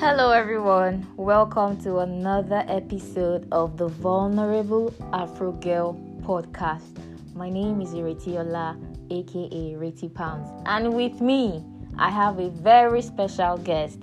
Hello, 0.00 0.30
everyone. 0.30 1.06
Welcome 1.18 1.76
to 1.82 1.98
another 1.98 2.64
episode 2.68 3.46
of 3.52 3.76
the 3.76 3.88
Vulnerable 3.88 4.94
Afro 5.12 5.52
Girl 5.52 5.92
podcast. 6.22 6.96
My 7.34 7.50
name 7.50 7.82
is 7.82 7.90
Iretiola, 7.90 8.80
aka 9.10 9.74
Reti 9.74 10.08
Pounds, 10.14 10.48
and 10.64 10.94
with 10.94 11.20
me, 11.20 11.62
I 11.98 12.08
have 12.08 12.38
a 12.38 12.48
very 12.48 13.02
special 13.02 13.58
guest. 13.58 13.98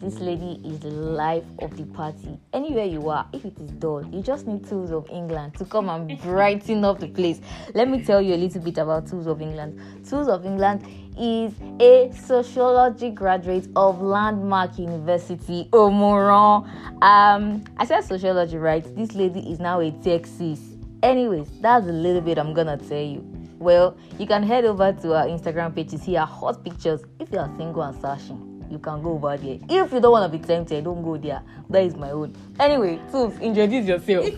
This 0.00 0.18
lady 0.18 0.58
is 0.64 0.78
the 0.78 0.88
life 0.88 1.44
of 1.58 1.76
the 1.76 1.84
party. 1.84 2.40
Anywhere 2.54 2.86
you 2.86 3.10
are, 3.10 3.28
if 3.34 3.44
it 3.44 3.58
is 3.58 3.70
dull, 3.72 4.02
you 4.06 4.22
just 4.22 4.46
need 4.46 4.66
Tools 4.66 4.92
of 4.92 5.06
England 5.10 5.56
to 5.58 5.66
come 5.66 5.90
and 5.90 6.18
brighten 6.22 6.86
up 6.86 7.00
the 7.00 7.08
place. 7.08 7.38
Let 7.74 7.86
me 7.90 8.02
tell 8.02 8.22
you 8.22 8.34
a 8.34 8.36
little 8.38 8.62
bit 8.62 8.78
about 8.78 9.06
Tools 9.06 9.26
of 9.26 9.42
England. 9.42 9.78
Tools 10.08 10.28
of 10.28 10.46
England 10.46 10.86
is 11.18 11.52
a 11.80 12.10
sociology 12.16 13.10
graduate 13.10 13.68
of 13.76 14.00
Landmark 14.00 14.78
University, 14.78 15.68
Omu-Aran. 15.70 16.64
Um, 17.02 17.64
I 17.76 17.84
said 17.84 18.00
sociology, 18.00 18.56
right? 18.56 18.82
This 18.96 19.14
lady 19.14 19.40
is 19.52 19.60
now 19.60 19.80
a 19.80 19.90
Texas. 20.02 20.60
Anyways, 21.02 21.50
that's 21.60 21.86
a 21.86 21.92
little 21.92 22.22
bit 22.22 22.38
I'm 22.38 22.54
gonna 22.54 22.78
tell 22.78 23.02
you. 23.02 23.22
Well, 23.58 23.98
you 24.18 24.26
can 24.26 24.44
head 24.44 24.64
over 24.64 24.94
to 24.94 25.14
our 25.14 25.26
Instagram 25.26 25.74
page 25.74 25.90
to 25.90 25.98
see 25.98 26.16
our 26.16 26.26
hot 26.26 26.64
pictures 26.64 27.02
if 27.18 27.30
you 27.30 27.38
are 27.38 27.54
single 27.58 27.82
and 27.82 28.00
searching 28.00 28.49
you 28.70 28.78
can 28.78 29.02
go 29.02 29.12
over 29.12 29.36
there. 29.36 29.58
If 29.68 29.92
you 29.92 30.00
don't 30.00 30.12
want 30.12 30.30
to 30.30 30.38
be 30.38 30.44
tempted, 30.44 30.84
don't 30.84 31.02
go 31.02 31.16
there. 31.16 31.42
That 31.68 31.82
is 31.82 31.96
my 31.96 32.10
own. 32.10 32.34
Anyway, 32.58 33.00
Tools, 33.10 33.38
introduce 33.40 33.86
yourself. 33.86 34.24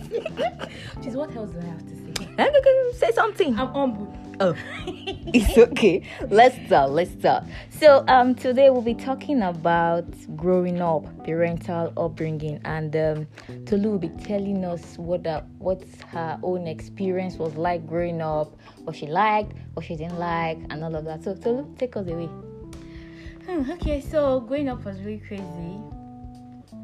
Jeez, 0.99 1.13
what 1.15 1.35
else 1.35 1.51
do 1.51 1.59
I 1.59 1.65
have 1.65 1.87
to 1.87 1.95
say? 1.95 2.03
say 2.93 3.11
something. 3.11 3.59
I'm 3.59 3.67
humble. 3.67 4.17
Oh, 4.39 4.55
it's 4.87 5.57
okay. 5.69 6.01
Let's 6.29 6.55
start. 6.65 6.91
Let's 6.91 7.11
start. 7.11 7.43
So, 7.69 8.03
um, 8.07 8.33
today 8.33 8.69
we'll 8.69 8.81
be 8.81 8.95
talking 8.95 9.41
about 9.43 10.05
growing 10.35 10.81
up, 10.81 11.05
parental 11.23 11.93
upbringing, 11.97 12.59
and 12.65 12.95
um, 12.95 13.27
Tolu 13.65 13.91
will 13.91 13.99
be 13.99 14.09
telling 14.09 14.65
us 14.65 14.97
what 14.97 15.23
the, 15.23 15.43
what 15.59 15.83
her 16.07 16.39
own 16.41 16.67
experience 16.67 17.35
was 17.35 17.55
like 17.55 17.85
growing 17.85 18.21
up, 18.21 18.57
what 18.83 18.95
she 18.95 19.07
liked, 19.07 19.53
what 19.75 19.85
she 19.85 19.95
didn't 19.95 20.19
like, 20.19 20.57
and 20.69 20.83
all 20.83 20.95
of 20.95 21.05
that. 21.05 21.23
So, 21.23 21.35
Tolu, 21.35 21.75
take 21.77 21.95
us 21.95 22.07
away. 22.07 22.29
Hmm, 23.45 23.69
okay, 23.71 23.99
so 24.01 24.39
growing 24.41 24.69
up 24.69 24.83
was 24.85 24.99
really 25.01 25.19
crazy, 25.19 25.79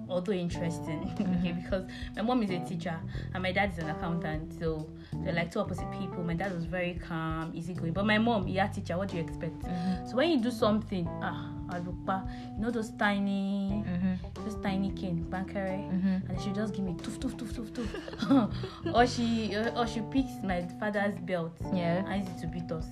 although 0.09 0.33
interesting. 0.33 1.11
okay, 1.13 1.23
Mm-hmm. 1.23 1.61
because 1.61 1.85
my 2.15 2.21
mom 2.21 2.43
is 2.43 2.49
a 2.49 2.59
teacher 2.67 2.97
and 3.33 3.41
my 3.43 3.51
dad 3.51 3.71
is 3.71 3.77
an 3.79 3.89
accountant, 3.89 4.59
so 4.59 4.89
they're 5.23 5.33
like 5.33 5.51
two 5.51 5.59
opposite 5.59 5.89
people. 5.91 6.23
My 6.23 6.33
dad 6.33 6.53
was 6.53 6.65
very 6.65 6.99
calm, 7.07 7.51
easygoing, 7.55 7.93
but 7.93 8.05
my 8.05 8.17
mom, 8.17 8.47
yeah, 8.47 8.67
teacher. 8.67 8.97
What 8.97 9.09
do 9.09 9.17
you 9.17 9.23
expect? 9.23 9.61
Mm-hmm. 9.63 10.07
So 10.09 10.17
when 10.17 10.29
you 10.31 10.41
do 10.41 10.51
something, 10.51 11.07
ah, 11.21 11.49
alupa, 11.69 12.29
you 12.55 12.61
know 12.61 12.71
those 12.71 12.89
tiny, 12.91 13.83
Mm-hmm. 13.87 14.43
those 14.43 14.55
tiny 14.61 14.91
cane, 14.91 15.25
bankere, 15.29 15.79
Mhm. 15.89 16.29
and 16.29 16.41
she 16.41 16.51
just 16.51 16.73
give 16.75 16.83
me 16.83 16.93
toof 17.01 17.19
toof 17.21 17.37
toof 17.37 17.53
toof 17.53 17.71
toof, 17.73 18.93
or 18.93 19.07
she 19.07 19.55
or 19.55 19.87
she 19.87 20.01
picks 20.11 20.43
my 20.43 20.61
father's 20.79 21.15
belt 21.21 21.53
Yeah. 21.73 22.03
and 22.11 22.27
used 22.27 22.41
to 22.41 22.47
beat 22.47 22.69
us. 22.71 22.85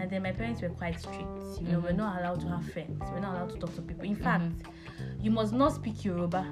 And 0.00 0.10
then 0.10 0.22
my 0.22 0.32
parents 0.32 0.60
were 0.62 0.68
quite 0.70 0.98
strict. 1.00 1.20
You 1.60 1.68
know, 1.68 1.78
we're 1.80 1.92
not 1.92 2.20
allowed 2.20 2.40
to 2.40 2.48
have 2.48 2.64
friends. 2.72 3.00
We're 3.12 3.20
not 3.20 3.36
allowed 3.36 3.50
to 3.50 3.58
talk 3.58 3.74
to 3.76 3.82
people. 3.82 4.04
In 4.04 4.16
fact, 4.16 4.52
you 5.20 5.30
must 5.30 5.52
not 5.52 5.72
speak 5.74 6.04
Yoruba. 6.04 6.46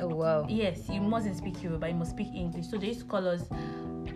Oh 0.00 0.08
wow. 0.08 0.46
Yes, 0.48 0.88
you 0.88 1.00
mustn't 1.00 1.36
speak 1.36 1.62
Yoruba. 1.62 1.88
You 1.88 1.94
must 1.94 2.10
speak 2.12 2.28
English. 2.34 2.66
So 2.68 2.76
they 2.78 2.88
used 2.88 3.00
to 3.00 3.06
call 3.06 3.26
us 3.28 3.42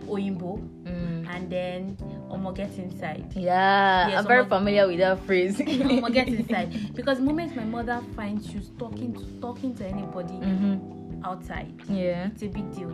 Oyinbo, 0.07 0.57
Mm. 0.83 1.27
and 1.29 1.49
then 1.49 1.97
Omo 2.29 2.53
get 2.55 2.71
inside. 2.77 3.25
Yeah, 3.35 4.07
Yes, 4.09 4.19
I'm 4.19 4.25
very 4.27 4.39
almost- 4.39 4.57
familiar 4.57 4.87
with 4.87 4.99
that 4.99 5.19
phrase. 5.25 5.57
Omo 5.59 6.11
get 6.13 6.27
inside. 6.39 6.93
Because 6.95 7.17
the 7.19 7.23
moment 7.25 7.55
my 7.55 7.63
mother 7.65 8.01
finds 8.15 8.53
you 8.53 8.61
talking 8.79 9.13
to 9.13 9.23
talking 9.41 9.75
to 9.75 9.85
anybody 9.85 10.33
mm-hmm. 10.35 11.23
outside, 11.25 11.73
Yeah. 11.89 12.27
it's 12.27 12.41
a 12.43 12.47
big 12.47 12.73
deal. 12.75 12.91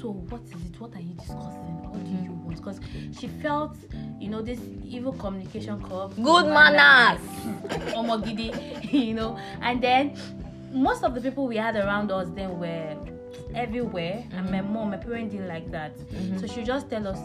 So 0.00 0.10
what 0.12 0.42
is 0.42 0.50
it? 0.52 0.80
What 0.80 0.94
are 0.94 1.00
you 1.00 1.14
discussing? 1.14 1.90
What 1.90 2.04
do 2.04 2.10
you 2.10 2.32
want? 2.32 2.56
Because 2.56 2.80
she 3.18 3.26
felt, 3.28 3.76
you 4.20 4.28
know, 4.28 4.42
this 4.42 4.60
evil 4.84 5.12
communication 5.12 5.80
called 5.80 6.14
Good 6.16 6.46
manners. 6.46 7.20
Omogidi, 7.94 8.92
you 8.92 9.14
know. 9.14 9.36
And 9.60 9.82
then 9.82 10.16
most 10.72 11.02
of 11.04 11.14
the 11.14 11.20
people 11.20 11.46
we 11.46 11.56
had 11.56 11.76
around 11.76 12.10
us 12.12 12.28
then 12.34 12.58
were 12.58 12.96
everywhere, 13.54 14.24
and 14.32 14.50
my 14.50 14.60
mom, 14.60 14.90
my 14.90 14.96
parents 14.98 15.32
didn't 15.32 15.48
like 15.48 15.70
that. 15.72 15.96
Mhm. 15.98 16.40
So 16.40 16.46
she 16.46 16.62
just 16.62 16.88
tell 16.90 17.06
us. 17.08 17.18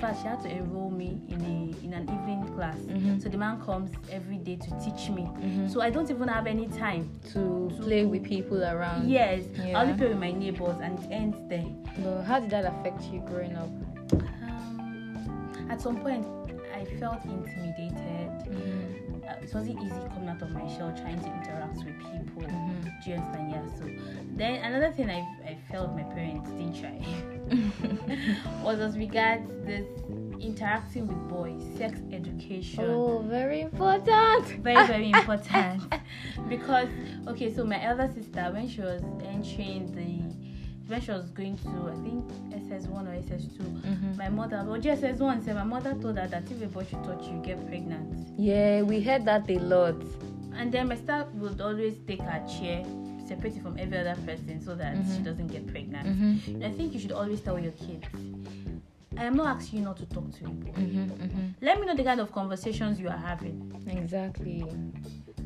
Fact, 0.00 0.18
she 0.22 0.28
had 0.28 0.40
to 0.42 0.48
enroll 0.48 0.90
me 0.90 1.20
in 1.28 1.40
a 1.42 1.84
in 1.84 1.92
an 1.92 2.04
evening 2.04 2.42
class. 2.56 2.78
Mhm. 2.78 3.20
So 3.22 3.28
the 3.28 3.36
man 3.36 3.60
comes 3.60 3.90
every 4.10 4.38
day 4.38 4.56
to 4.56 4.70
teach 4.82 5.10
me. 5.10 5.22
Mhm. 5.24 5.68
So 5.70 5.82
I 5.82 5.90
don't 5.90 6.10
even 6.10 6.26
have 6.28 6.46
any 6.46 6.66
time. 6.68 7.08
to 7.32 7.70
play 7.80 8.06
with 8.06 8.24
people 8.24 8.62
around. 8.64 9.08
Yes, 9.08 9.42
Yeah. 9.64 9.78
I 9.78 9.82
only 9.82 9.94
play 9.94 10.08
with 10.08 10.18
my 10.18 10.32
neighbors, 10.32 10.76
and 10.82 10.98
it 10.98 11.06
ends 11.10 11.36
there. 11.48 11.66
How 12.24 12.40
did 12.40 12.50
that 12.50 12.64
affect 12.64 13.02
you 13.12 13.20
growing 13.20 13.54
up? 13.56 13.68
Um, 14.12 15.66
at 15.70 15.80
some 15.80 15.96
point, 15.98 16.24
I 16.80 16.84
felt 16.98 17.24
intimidated. 17.24 18.30
Mm-hmm. 18.48 19.22
Uh, 19.28 19.32
it 19.42 19.54
wasn't 19.54 19.82
easy 19.82 20.00
coming 20.14 20.28
out 20.28 20.40
of 20.40 20.50
my 20.50 20.66
shell 20.76 20.92
trying 20.96 21.20
to 21.20 21.26
interact 21.26 21.76
with 21.76 21.98
people. 21.98 22.42
Mm-hmm. 22.42 22.88
Do 23.04 23.10
you 23.10 23.16
understand? 23.16 23.50
Yeah. 23.50 23.78
So 23.78 23.84
then 24.36 24.64
another 24.64 24.92
thing 24.92 25.10
I, 25.10 25.20
I 25.46 25.58
felt 25.70 25.94
my 25.94 26.02
parents 26.04 26.50
didn't 26.50 26.80
try 26.80 28.62
was 28.62 28.80
as 28.80 28.96
regards 28.96 29.46
this 29.66 29.86
interacting 30.40 31.06
with 31.06 31.28
boys, 31.28 31.62
sex 31.76 32.00
education. 32.12 32.84
oh, 32.84 33.18
very 33.28 33.60
important. 33.60 34.46
Very 34.62 34.86
very 34.86 35.10
important 35.14 35.82
because 36.48 36.88
okay, 37.28 37.52
so 37.52 37.64
my 37.64 37.82
elder 37.84 38.10
sister 38.12 38.48
when 38.52 38.66
she 38.68 38.80
was 38.80 39.02
entering 39.22 39.92
the 39.94 40.19
when 40.90 41.00
she 41.00 41.10
was 41.12 41.30
going 41.30 41.56
to 41.58 41.68
I 41.88 41.94
think 42.02 42.24
SS1 42.52 43.06
or 43.06 43.14
SS2, 43.14 43.62
Mhm. 43.62 44.16
my 44.16 44.28
mother, 44.28 44.64
well, 44.66 44.80
GSS1 44.80 45.44
said 45.44 45.54
my 45.54 45.62
mother 45.64 45.94
told 45.94 46.18
her 46.18 46.26
that 46.26 46.50
if 46.50 46.62
a 46.62 46.66
boy 46.66 46.84
should 46.84 47.02
touch 47.04 47.26
you, 47.28 47.36
you 47.36 47.42
get 47.42 47.64
pregnant. 47.68 48.28
Yeah, 48.36 48.82
we 48.82 49.00
heard 49.00 49.24
that 49.26 49.48
a 49.48 49.58
lot. 49.60 49.94
And 50.56 50.72
then 50.72 50.88
my 50.88 50.96
sister 50.96 51.26
would 51.34 51.60
always 51.60 51.94
take 52.06 52.20
her 52.20 52.44
chair, 52.46 52.84
separate 53.26 53.56
it 53.56 53.62
from 53.62 53.78
every 53.78 53.98
other 53.98 54.16
person 54.26 54.60
so 54.60 54.74
that 54.74 54.96
she 55.06 55.20
Mhm. 55.20 55.24
doesn't 55.24 55.46
get 55.46 55.66
pregnant. 55.68 56.06
Mm-hmm. 56.08 56.62
I 56.64 56.70
think 56.72 56.92
you 56.92 56.98
should 56.98 57.12
always 57.12 57.40
tell 57.40 57.58
your 57.58 57.72
kids. 57.72 58.06
I 59.16 59.24
am 59.24 59.36
not 59.36 59.56
asking 59.56 59.80
you 59.80 59.84
not 59.84 59.96
to 59.98 60.06
talk 60.06 60.30
to 60.38 60.44
boy. 60.48 60.72
Mm-hmm. 60.72 61.10
Mm-hmm. 61.22 61.46
Let 61.62 61.80
me 61.80 61.86
know 61.86 61.94
the 61.94 62.04
kind 62.04 62.20
of 62.20 62.32
conversations 62.32 62.98
you 63.00 63.08
are 63.08 63.16
having. 63.30 63.56
Exactly. 63.86 64.64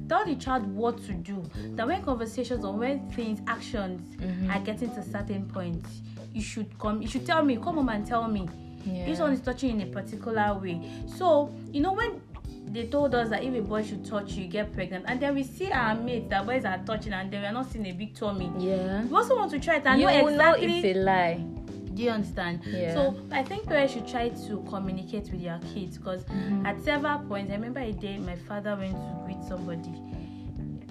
Tell 0.09 0.25
the 0.25 0.35
child 0.37 0.67
what 0.67 0.99
to 1.07 1.13
do. 1.13 1.43
That 1.77 1.87
when 1.87 2.03
conversations 2.03 2.65
or 2.65 2.73
when 2.75 3.11
things, 3.11 3.41
actions 3.47 4.17
Mhm. 4.17 4.55
are 4.55 4.61
getting 4.61 4.91
to 4.95 5.03
certain 5.03 5.47
points, 5.47 6.03
you 6.33 6.43
should 6.43 6.79
come. 6.79 7.01
You 7.03 7.09
should 7.09 7.25
tell 7.27 7.43
me. 7.45 7.57
Come 7.57 7.77
home 7.77 7.89
and 7.89 8.07
tell 8.07 8.29
me. 8.29 8.49
Yeah. 8.85 9.07
This 9.07 9.19
one 9.21 9.33
is 9.33 9.41
touching 9.41 9.81
in 9.81 9.89
a 9.89 9.91
particular 9.91 10.59
way. 10.61 10.81
So, 11.07 11.51
you 11.73 11.81
know, 11.81 11.95
when 11.95 12.21
they 12.67 12.87
told 12.87 13.15
us 13.15 13.31
that 13.31 13.43
if 13.43 13.55
a 13.55 13.63
boy 13.63 13.83
should 13.83 14.05
touch 14.05 14.33
you, 14.35 14.45
you 14.45 14.51
get 14.51 14.73
pregnant, 14.73 15.05
and 15.09 15.21
then 15.21 15.35
we 15.35 15.43
see 15.43 15.71
our 15.71 15.95
mates 15.95 16.29
that 16.31 16.45
boys 16.47 16.65
are 16.65 16.79
touching 16.85 17.13
and 17.13 17.31
then 17.31 17.41
we 17.43 17.47
are 17.47 17.53
not 17.53 17.71
seeing 17.71 17.87
a 17.87 17.93
big 17.93 18.15
tummy. 18.15 18.51
Yeah. 18.59 19.05
We 19.05 19.15
also 19.17 19.37
want 19.37 19.51
to 19.53 19.59
try 19.61 19.77
it 19.77 19.87
and 19.87 20.01
you 20.01 20.07
know 20.07 20.29
exactly. 20.29 20.67
know 20.67 20.75
it's 20.75 20.97
a 20.97 21.01
lie. 21.01 21.45
Do 21.95 22.03
you 22.03 22.11
understand? 22.11 22.61
Yeah. 22.67 22.93
So 22.95 23.17
I 23.31 23.43
think 23.43 23.67
parents 23.67 23.95
should 23.95 24.07
try 24.09 24.29
to 24.29 24.65
communicate 24.69 25.31
with 25.31 25.43
their 25.43 25.61
kids 25.73 25.97
because 25.99 26.25
Mhm. 26.25 26.67
at 26.67 26.81
several 26.83 27.19
points, 27.21 27.51
I 27.51 27.55
remember 27.55 27.81
a 27.81 27.93
day 27.93 28.19
my 28.19 28.37
father 28.37 28.77
went 28.77 28.93
to 28.95 29.23
greet 29.25 29.43
somebody 29.45 29.91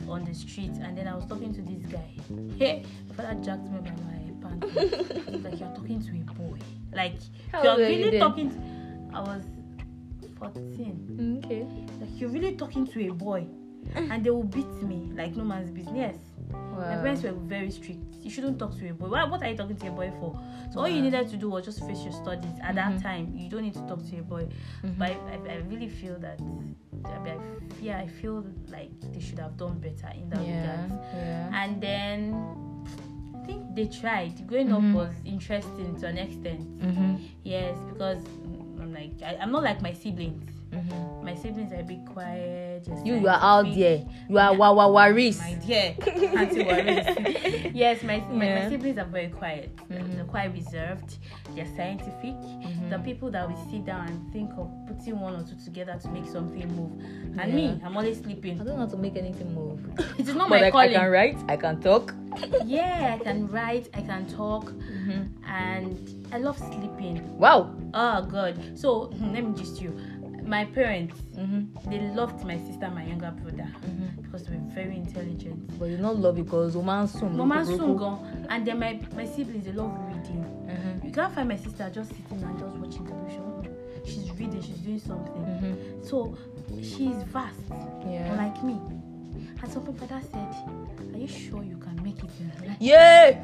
on 0.09 0.23
the 0.25 0.33
street 0.33 0.71
and 0.81 0.97
then 0.97 1.07
I 1.07 1.15
was 1.15 1.25
talking 1.25 1.53
to 1.53 1.61
this 1.61 1.83
guy. 1.91 2.09
Hey, 2.57 2.83
my 3.09 3.15
father 3.15 3.39
jacked 3.41 3.69
me 3.69 3.79
by 3.79 3.91
my 3.91 4.59
pants. 4.59 5.43
Like 5.43 5.59
you're 5.59 5.69
talking 5.75 6.01
to 6.01 6.11
a 6.11 6.33
boy. 6.33 6.57
Like 6.93 7.15
How 7.51 7.63
you're 7.63 7.75
were 7.75 7.89
you 7.89 8.05
really 8.05 8.19
talking. 8.19 8.49
To, 8.51 9.15
I 9.17 9.19
was 9.21 9.43
14. 10.39 11.41
Okay. 11.45 11.65
Like 11.99 12.19
you're 12.19 12.29
really 12.29 12.55
talking 12.55 12.85
to 12.87 13.07
a 13.09 13.13
boy, 13.13 13.45
and 13.95 14.23
they 14.23 14.29
will 14.29 14.43
beat 14.43 14.67
me 14.83 15.11
like 15.15 15.35
no 15.35 15.43
man's 15.43 15.69
business. 15.71 16.17
My 16.51 16.95
parents 16.97 17.23
were 17.23 17.31
very 17.33 17.71
strict. 17.71 17.99
You 18.21 18.29
shouldn't 18.29 18.57
talk 18.59 18.77
to 18.79 18.87
a 18.89 18.93
boy. 18.93 19.07
Why, 19.09 19.23
what 19.25 19.41
are 19.43 19.49
you 19.49 19.57
talking 19.57 19.75
to 19.77 19.87
a 19.87 19.91
boy 19.91 20.11
for? 20.19 20.39
So 20.71 20.79
all 20.79 20.87
you 20.89 21.01
needed 21.01 21.29
to 21.29 21.37
do 21.37 21.49
was 21.49 21.65
just 21.65 21.79
face 21.85 22.03
your 22.03 22.13
studies. 22.13 22.51
At 22.61 22.75
that 22.75 22.93
Mhm. 22.93 23.01
time, 23.01 23.33
you 23.35 23.49
don't 23.49 23.63
need 23.63 23.73
to 23.73 23.85
talk 23.87 23.99
to 24.09 24.17
a 24.17 24.21
boy. 24.23 24.47
Mhm. 24.83 24.97
But 24.97 25.11
I, 25.11 25.13
I, 25.13 25.53
I 25.53 25.57
really 25.69 25.87
feel 25.89 26.17
that, 26.19 26.39
I, 26.39 26.43
mean, 26.43 26.75
I, 27.05 27.37
yeah, 27.81 27.99
I 27.99 28.07
feel 28.07 28.45
like 28.69 28.91
they 29.13 29.19
should 29.19 29.39
have 29.39 29.57
done 29.57 29.79
better 29.79 30.09
in 30.15 30.29
that 30.29 30.45
Yeah. 30.45 30.61
regard. 30.61 31.01
Yeah. 31.15 31.63
And 31.63 31.81
then 31.81 32.33
I 33.35 33.45
think 33.45 33.75
they 33.75 33.85
tried. 33.87 34.47
Growing 34.47 34.69
Mhm. 34.69 34.89
up 34.91 34.95
was 35.07 35.15
interesting 35.25 35.95
to 35.99 36.07
an 36.07 36.17
extent. 36.17 36.61
Mm-hmm. 36.79 37.15
Yes, 37.43 37.77
because 37.91 38.23
I'm 38.79 38.93
like 38.93 39.13
I, 39.21 39.37
I'm 39.41 39.51
not 39.51 39.63
like 39.63 39.81
my 39.81 39.93
siblings. 39.93 40.49
Mhm. 40.73 41.23
My 41.23 41.35
siblings 41.35 41.71
are 41.71 41.79
a 41.79 41.83
bit 41.83 42.05
quiet. 42.05 42.87
You, 43.05 43.15
you 43.21 43.27
are 43.27 43.39
out 43.39 43.73
there. 43.73 44.03
You 44.27 44.37
are 44.39 44.53
wawa 44.55 44.91
waris. 44.91 45.39
My 45.39 45.53
dear, 45.65 45.95
auntie 46.37 47.71
yes, 47.73 48.03
my, 48.03 48.19
my, 48.31 48.49
my 48.55 48.69
siblings 48.69 48.97
are 48.97 49.05
very 49.05 49.29
quiet. 49.29 49.69
They're- 49.89 49.99
Mhm. 50.03 50.15
They're 50.15 50.25
quite 50.25 50.51
reserved. 50.53 51.17
They're 51.55 51.67
scientific. 51.77 52.35
Mhm. 52.35 52.89
The 52.89 52.99
people 52.99 53.31
that 53.31 53.47
will 53.47 53.57
sit 53.71 53.85
down 53.85 54.07
and 54.07 54.33
think 54.33 54.51
of 54.57 54.67
putting 54.87 55.19
one 55.19 55.35
or 55.35 55.43
two 55.43 55.55
together 55.63 55.97
to 56.01 56.07
make 56.09 56.27
something 56.27 56.67
move. 56.75 56.91
And 57.39 57.49
Yeah. 57.51 57.55
me, 57.55 57.81
I'm 57.85 57.95
always 57.95 58.19
sleeping. 58.19 58.59
I 58.59 58.63
don't 58.63 58.75
know 58.75 58.85
how 58.85 58.85
to 58.87 58.97
make 58.97 59.15
anything 59.15 59.53
move. 59.53 59.79
it 60.19 60.27
is 60.27 60.35
not 60.35 60.49
but 60.49 60.59
my 60.61 60.67
I 60.67 60.71
calling. 60.71 60.91
can 60.93 61.09
write, 61.11 61.37
I 61.47 61.55
can 61.57 61.79
talk. 61.81 62.13
yeah, 62.65 63.15
I 63.19 63.23
can 63.23 63.47
write, 63.47 63.87
I 63.93 64.01
can 64.01 64.25
talk, 64.25 64.71
Mhm. 64.73 65.29
and 65.47 66.25
I 66.33 66.37
love 66.39 66.57
sleeping. 66.57 67.21
Wow. 67.37 67.69
Oh 67.93 68.21
God. 68.23 68.55
So 68.77 69.11
let 69.33 69.43
me 69.45 69.53
just 69.55 69.79
you. 69.81 69.93
My 70.45 70.65
parents, 70.65 71.19
Mm-hmm. 71.37 71.89
they 71.89 71.99
loved 72.13 72.43
my 72.45 72.57
sister, 72.59 72.89
my 72.89 73.03
younger 73.05 73.31
brother, 73.31 73.67
Mm-hmm. 73.85 74.21
because 74.21 74.43
they 74.45 74.55
were 74.55 74.61
very 74.73 74.95
intelligent. 74.97 75.79
But 75.79 75.85
you 75.89 75.97
not 75.97 76.17
love 76.17 76.35
because 76.35 76.75
woman 76.77 77.07
soon. 77.07 77.35
Mama 77.37 77.65
soon 77.65 77.97
gone, 77.97 78.45
and 78.49 78.65
then 78.67 78.79
my 78.79 78.99
my 79.15 79.25
siblings 79.25 79.65
they 79.65 79.71
love 79.71 79.91
reading. 80.07 80.43
Mm-hmm. 80.69 81.07
You 81.07 81.11
can't 81.13 81.33
find 81.33 81.49
my 81.49 81.57
sister 81.57 81.89
just 81.93 82.09
sitting 82.11 82.43
and 82.43 82.59
just 82.59 82.75
watching 82.77 83.05
television. 83.07 83.41
She's 84.05 84.31
reading, 84.31 84.61
she's 84.61 84.77
doing 84.77 84.99
something. 84.99 85.33
Mm-hmm. 85.33 86.03
So 86.03 86.37
she's 86.81 87.23
vast, 87.23 87.59
Yeah. 88.05 88.31
unlike 88.33 88.63
me. 88.63 88.79
And 89.61 89.71
so 89.71 89.79
my 89.81 89.93
father 89.93 90.21
said, 90.31 90.55
"Are 91.13 91.17
you 91.17 91.27
sure 91.27 91.63
you 91.63 91.77
can 91.77 91.95
make 92.03 92.19
it 92.19 92.29
in 92.39 92.67
life?" 92.67 92.77
Yeah. 92.79 93.39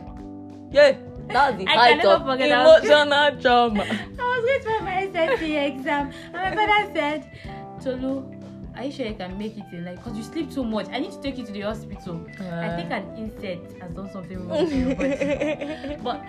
Yeah. 0.72 0.98
That's 1.30 1.58
the 1.58 1.68
I 1.68 1.76
height 1.78 2.06
of 2.06 2.22
emotional 2.22 3.42
trauma. 3.42 3.84
I 3.84 4.42
was 4.42 4.64
going 4.64 4.80
to 4.80 4.84
my 4.84 5.08
SSC 5.08 5.78
exam, 5.78 6.12
and 6.34 6.34
my 6.34 6.56
father 6.56 6.92
said, 6.94 7.32
"Tolu, 7.84 8.26
are 8.76 8.84
you 8.86 8.92
sure 8.92 9.06
you 9.06 9.14
can 9.14 9.38
make 9.38 9.58
it 9.58 9.66
in 9.72 9.86
life? 9.86 9.98
Because 9.98 10.18
you 10.18 10.24
sleep 10.24 10.52
too 10.52 10.64
much. 10.64 10.88
I 10.92 11.00
need 11.00 11.12
to 11.12 11.22
take 11.22 11.38
you 11.38 11.46
to 11.46 11.52
the 11.52 11.62
hospital." 11.62 12.26
I 12.40 12.76
think 12.76 12.92
an 12.92 13.06
insect 13.18 13.80
has 13.82 13.92
done 13.92 14.10
something 14.12 14.48
wrong 14.48 14.66
with 14.66 14.74
your 14.74 14.96
body. 14.96 15.98
But 16.04 16.22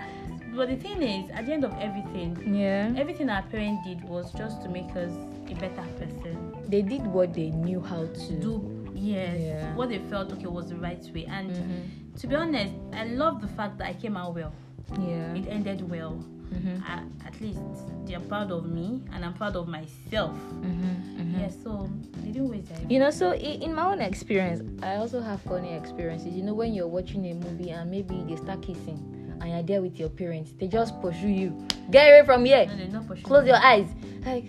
but 0.55 0.67
the 0.69 0.75
thing 0.75 1.01
is, 1.01 1.31
at 1.31 1.45
the 1.45 1.53
end 1.53 1.63
of 1.63 1.73
everything, 1.79 2.53
yeah. 2.53 2.91
everything 2.97 3.29
our 3.29 3.41
parents 3.43 3.87
did 3.87 4.03
was 4.03 4.31
just 4.33 4.61
to 4.63 4.69
make 4.69 4.93
us 4.95 5.11
a 5.49 5.55
better 5.55 5.83
person. 5.97 6.53
They 6.67 6.81
did 6.81 7.07
what 7.07 7.33
they 7.33 7.49
knew 7.51 7.81
how 7.81 8.05
to 8.05 8.33
Do 8.39 8.61
yes, 8.93 9.39
Yeah. 9.39 9.75
what 9.75 9.89
they 9.89 9.99
felt 10.11 10.31
okay 10.33 10.47
was 10.47 10.67
the 10.69 10.75
right 10.75 11.01
way. 11.15 11.25
And 11.25 11.49
Mhm. 11.51 12.19
to 12.19 12.27
be 12.27 12.35
honest, 12.35 12.73
I 12.93 13.05
love 13.05 13.41
the 13.41 13.47
fact 13.47 13.77
that 13.79 13.87
I 13.87 13.93
came 13.93 14.15
out 14.17 14.35
well. 14.35 14.51
Yeah. 14.99 15.33
It 15.35 15.47
ended 15.47 15.89
well. 15.89 16.23
Mhm. 16.51 16.81
I, 16.83 17.03
at 17.25 17.39
least 17.39 17.59
they 18.05 18.13
are 18.15 18.19
proud 18.27 18.51
of 18.51 18.65
me, 18.65 19.01
and 19.13 19.23
I'm 19.23 19.33
proud 19.33 19.55
of 19.55 19.67
myself. 19.67 20.35
Mhm. 20.61 21.17
Mhm. 21.17 21.39
Yeah, 21.39 21.49
so 21.49 21.89
they 22.23 22.31
didn't 22.31 22.49
waste 22.49 22.67
their 22.69 22.91
You 22.91 22.99
know, 22.99 23.09
so 23.09 23.33
in 23.33 23.73
my 23.73 23.85
own 23.91 24.01
experience, 24.01 24.61
I 24.83 24.95
also 24.95 25.21
have 25.21 25.41
funny 25.41 25.73
experiences. 25.73 26.33
You 26.33 26.43
know, 26.43 26.53
when 26.53 26.73
you're 26.73 26.87
watching 26.89 27.25
a 27.27 27.33
movie 27.33 27.69
and 27.71 27.89
maybe 27.89 28.23
they 28.27 28.35
start 28.35 28.61
kissing 28.61 28.99
and 29.39 29.49
you're 29.49 29.63
there 29.63 29.81
with 29.81 29.97
your 29.97 30.09
parents, 30.09 30.51
they 30.59 30.67
just 30.67 30.99
pursue 31.01 31.29
you. 31.29 31.67
Get 31.89 32.07
away 32.09 32.25
from 32.25 32.43
here. 32.45 32.65
No, 32.91 33.01
they're 33.01 33.17
Close 33.23 33.47
your 33.47 33.55
eyes. 33.57 33.87
Like, 34.25 34.45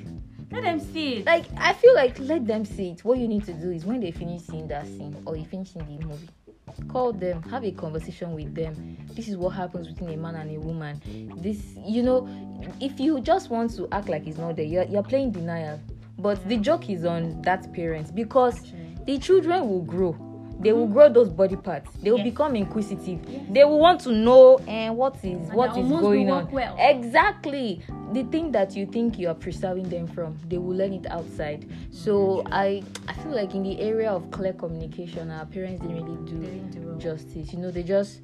Let 0.51 0.65
them 0.65 0.81
see 0.81 1.15
it. 1.19 1.27
like 1.27 1.47
I 1.57 1.73
feel 1.73 1.95
like 1.95 2.19
let 2.19 2.47
them 2.47 2.65
see 2.65 2.91
it. 2.91 3.05
What 3.05 3.19
you 3.19 3.29
need 3.29 3.45
to 3.45 3.53
do 3.55 3.71
is 3.71 3.85
when 3.87 4.01
they 4.01 4.11
finish 4.11 4.43
seeing 4.43 4.67
that 4.69 4.87
scene 4.87 5.17
or 5.25 5.37
you 5.37 5.45
finish 5.47 5.71
seeing 5.73 5.87
the 5.87 6.05
movie, 6.07 6.29
call 6.89 7.13
them, 7.13 7.43
have 7.45 7.65
a 7.65 7.71
conversation 7.73 8.33
with 8.35 8.55
them. 8.55 8.97
This 9.15 9.29
is 9.29 9.37
what 9.37 9.51
happens 9.51 9.89
between 9.89 10.11
a 10.11 10.17
man 10.17 10.35
and 10.37 10.51
a 10.57 10.61
woman. 10.61 11.01
This, 11.37 11.61
you 11.87 12.03
know, 12.03 12.29
if 12.81 12.99
you 13.01 13.21
just 13.21 13.51
want 13.51 13.75
to 13.77 13.89
act 13.93 14.09
like 14.09 14.27
it's 14.27 14.39
not 14.39 14.57
there, 14.57 14.65
you're, 14.65 14.85
you're 14.85 15.03
playing 15.03 15.33
denial. 15.33 15.81
But 16.19 16.47
the 16.49 16.57
joke 16.59 16.89
is 16.91 17.05
on 17.05 17.43
that 17.43 17.73
parent 17.73 18.15
because 18.15 18.61
the 19.07 19.19
children 19.19 19.69
will 19.69 19.83
grow. 19.83 20.17
They 20.61 20.73
will 20.73 20.87
grow 20.87 21.09
those 21.09 21.29
body 21.29 21.57
parts. 21.57 21.91
They 22.03 22.11
will 22.13 22.19
Yes. 22.19 22.29
become 22.31 22.55
inquisitive. 22.55 23.19
Yes. 23.29 23.43
They 23.51 23.65
will 23.65 23.81
want 23.81 24.01
to 24.03 24.13
know 24.13 24.59
and 24.69 24.97
what 24.97 25.17
is 25.17 25.25
And 25.49 25.53
what 25.55 25.77
is 25.77 25.89
going 25.89 26.31
on. 26.31 26.49
well. 26.53 26.77
Exactly. 26.79 27.83
The 28.13 28.25
thing 28.25 28.53
that 28.53 28.77
you 28.77 28.85
think 28.87 29.19
you 29.19 29.29
are 29.29 29.35
preserving 29.35 29.89
them 29.89 30.07
from, 30.07 30.37
they 30.49 30.59
will 30.59 30.77
learn 30.77 30.93
it 30.93 31.07
outside. 31.07 31.67
So 31.91 32.43
I 32.53 32.83
I 33.09 33.13
feel 33.15 33.33
like 33.33 33.55
in 33.55 33.63
the 33.63 33.81
area 33.81 34.11
of 34.11 34.31
clear 34.31 34.53
communication, 34.53 35.31
our 35.31 35.47
parents 35.47 35.81
didn't 35.81 35.97
really 36.05 36.17
do 36.31 36.39
didn't 36.39 36.71
do 36.73 36.99
justice. 36.99 37.53
You 37.53 37.59
know, 37.61 37.71
they 37.71 37.83
just 37.83 38.21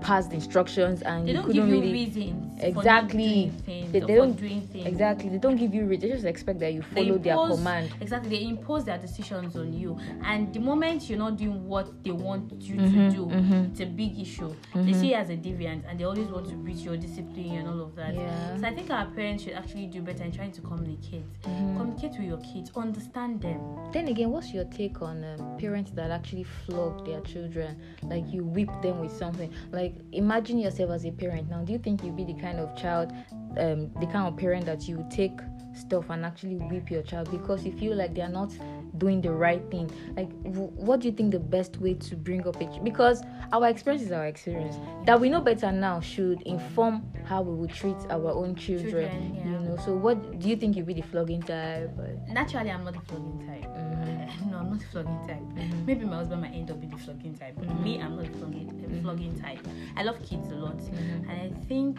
passed 0.00 0.32
instructions 0.32 1.00
and 1.02 1.24
They 1.26 1.30
you 1.32 1.36
don't 1.38 1.46
couldn't 1.46 1.62
give 1.66 1.74
you 1.74 1.80
really 1.80 1.92
reasons 1.92 2.60
Exactly. 2.62 2.74
for 2.74 2.84
not 2.84 3.08
doing 3.08 3.50
things 3.64 3.92
They- 3.92 4.00
they 4.00 4.14
don't- 4.16 4.86
exactly 4.86 5.28
they 5.30 5.38
don't 5.38 5.56
give 5.56 5.72
you 5.74 5.86
reasons 5.86 6.02
they 6.02 6.08
just 6.10 6.24
expect 6.26 6.58
that 6.60 6.74
you 6.74 6.82
follow 6.82 7.16
their 7.16 7.36
command. 7.36 7.88
Exactly, 8.02 8.28
they 8.36 8.44
impose 8.44 8.84
their 8.84 8.98
decisions 8.98 9.56
on 9.56 9.72
you, 9.72 9.96
and 10.22 10.52
the 10.52 10.60
moment 10.60 11.08
you're 11.08 11.18
not 11.18 11.38
doing 11.38 11.66
what 11.66 11.86
they 12.04 12.10
want 12.10 12.52
you 12.60 12.76
Mhm, 12.76 12.92
to 13.10 13.16
do, 13.16 13.24
mhm. 13.26 13.70
it's 13.70 13.80
a 13.80 13.86
big 13.86 14.18
issue. 14.20 14.52
They 14.74 14.92
see 14.92 15.08
you 15.10 15.14
as 15.14 15.30
a 15.30 15.36
deviant, 15.38 15.84
and 15.88 15.98
they 15.98 16.04
always 16.04 16.28
want 16.28 16.48
to 16.50 16.56
breach 16.56 16.80
your 16.84 16.98
discipline 16.98 17.52
and 17.56 17.68
all 17.68 17.80
of 17.80 17.96
that. 17.96 18.14
Yeah. 18.14 18.56
So 18.58 18.66
I 18.66 18.74
think 18.74 18.90
our 18.90 19.06
parents 19.06 19.23
should 19.38 19.54
actually 19.54 19.86
do 19.86 20.02
better 20.02 20.22
in 20.22 20.32
trying 20.32 20.52
to 20.52 20.60
communicate. 20.60 21.24
Mhm. 21.42 21.76
Communicate 21.76 22.12
with 22.18 22.28
your 22.28 22.38
kids, 22.38 22.70
understand 22.76 23.40
them. 23.40 23.60
Then 23.92 24.08
again, 24.08 24.30
what's 24.30 24.52
your 24.52 24.64
take 24.64 25.02
on 25.02 25.24
um, 25.24 25.56
parents 25.58 25.90
that 25.92 26.10
actually 26.10 26.44
flog 26.44 27.04
their 27.06 27.20
children? 27.20 27.76
Like 28.02 28.32
you 28.32 28.44
whip 28.44 28.70
them 28.82 29.00
with 29.00 29.12
something. 29.12 29.50
Like 29.72 29.94
imagine 30.12 30.58
yourself 30.58 30.90
as 30.90 31.04
a 31.06 31.10
parent 31.10 31.48
now. 31.48 31.62
Do 31.62 31.72
you 31.72 31.78
think 31.78 32.04
you'd 32.04 32.16
be 32.16 32.24
the 32.24 32.34
kind 32.34 32.58
of 32.60 32.76
child, 32.76 33.12
um, 33.58 33.90
the 34.00 34.06
kind 34.06 34.26
of 34.28 34.36
parent 34.36 34.66
that 34.66 34.86
you 34.88 35.04
take 35.10 35.38
stuff 35.74 36.10
and 36.10 36.24
actually 36.24 36.56
whip 36.56 36.90
your 36.90 37.02
child 37.02 37.30
because 37.30 37.64
you 37.64 37.72
feel 37.72 37.96
like 37.96 38.14
they 38.14 38.22
are 38.22 38.28
not 38.28 38.52
doing 38.98 39.20
the 39.20 39.30
right 39.32 39.62
thing? 39.70 39.90
Like, 40.16 40.30
w- 40.44 40.70
what 40.76 41.00
do 41.00 41.08
you 41.08 41.14
think 41.14 41.32
the 41.32 41.38
best 41.38 41.78
way 41.78 41.94
to 41.94 42.16
bring 42.16 42.46
up 42.46 42.60
a 42.60 42.64
ch- 42.66 42.82
because 42.84 43.22
our 43.52 43.68
experience 43.68 44.02
is 44.04 44.12
our 44.12 44.26
experience 44.26 44.76
that 45.06 45.20
we 45.20 45.28
know 45.28 45.40
better 45.40 45.70
now 45.72 46.00
should 46.00 46.42
inform 46.42 47.02
how 47.24 47.42
we 47.42 47.54
would 47.54 47.70
treat 47.70 47.96
our 48.10 48.30
own 48.32 48.54
children. 48.54 48.90
Children, 48.90 49.34
yeah. 49.36 49.44
You 49.44 49.58
know. 49.60 49.76
So, 49.84 49.94
what 49.94 50.38
do 50.38 50.48
you 50.48 50.56
think 50.56 50.76
you'd 50.76 50.86
be 50.86 50.94
the 50.94 51.02
flogging 51.02 51.42
type? 51.42 51.90
Naturally, 52.28 52.70
I'm 52.70 52.84
not 52.84 52.94
the 52.94 53.00
flogging 53.00 53.46
type. 53.46 53.64
Mhm. 53.70 54.50
no, 54.50 54.58
I'm 54.58 54.70
not 54.70 54.78
the 54.80 54.86
flogging 54.86 55.26
type. 55.26 55.42
Mhm. 55.42 55.86
Maybe 55.86 56.04
my 56.04 56.16
husband 56.16 56.42
might 56.42 56.52
end 56.54 56.70
up 56.70 56.80
being 56.80 56.90
the 56.92 56.98
flogging 56.98 57.34
type. 57.34 57.54
But 57.58 57.68
Mhm. 57.68 57.82
Me, 57.82 58.00
I'm 58.00 58.16
not 58.16 58.24
the 58.30 58.38
flogging, 58.38 58.68
the 58.88 59.00
flogging 59.02 59.40
type. 59.40 59.66
I 59.96 60.02
love 60.02 60.22
kids 60.22 60.50
a 60.50 60.54
lot, 60.56 60.76
Mhm. 60.78 61.28
and 61.30 61.30
I 61.30 61.48
think 61.68 61.98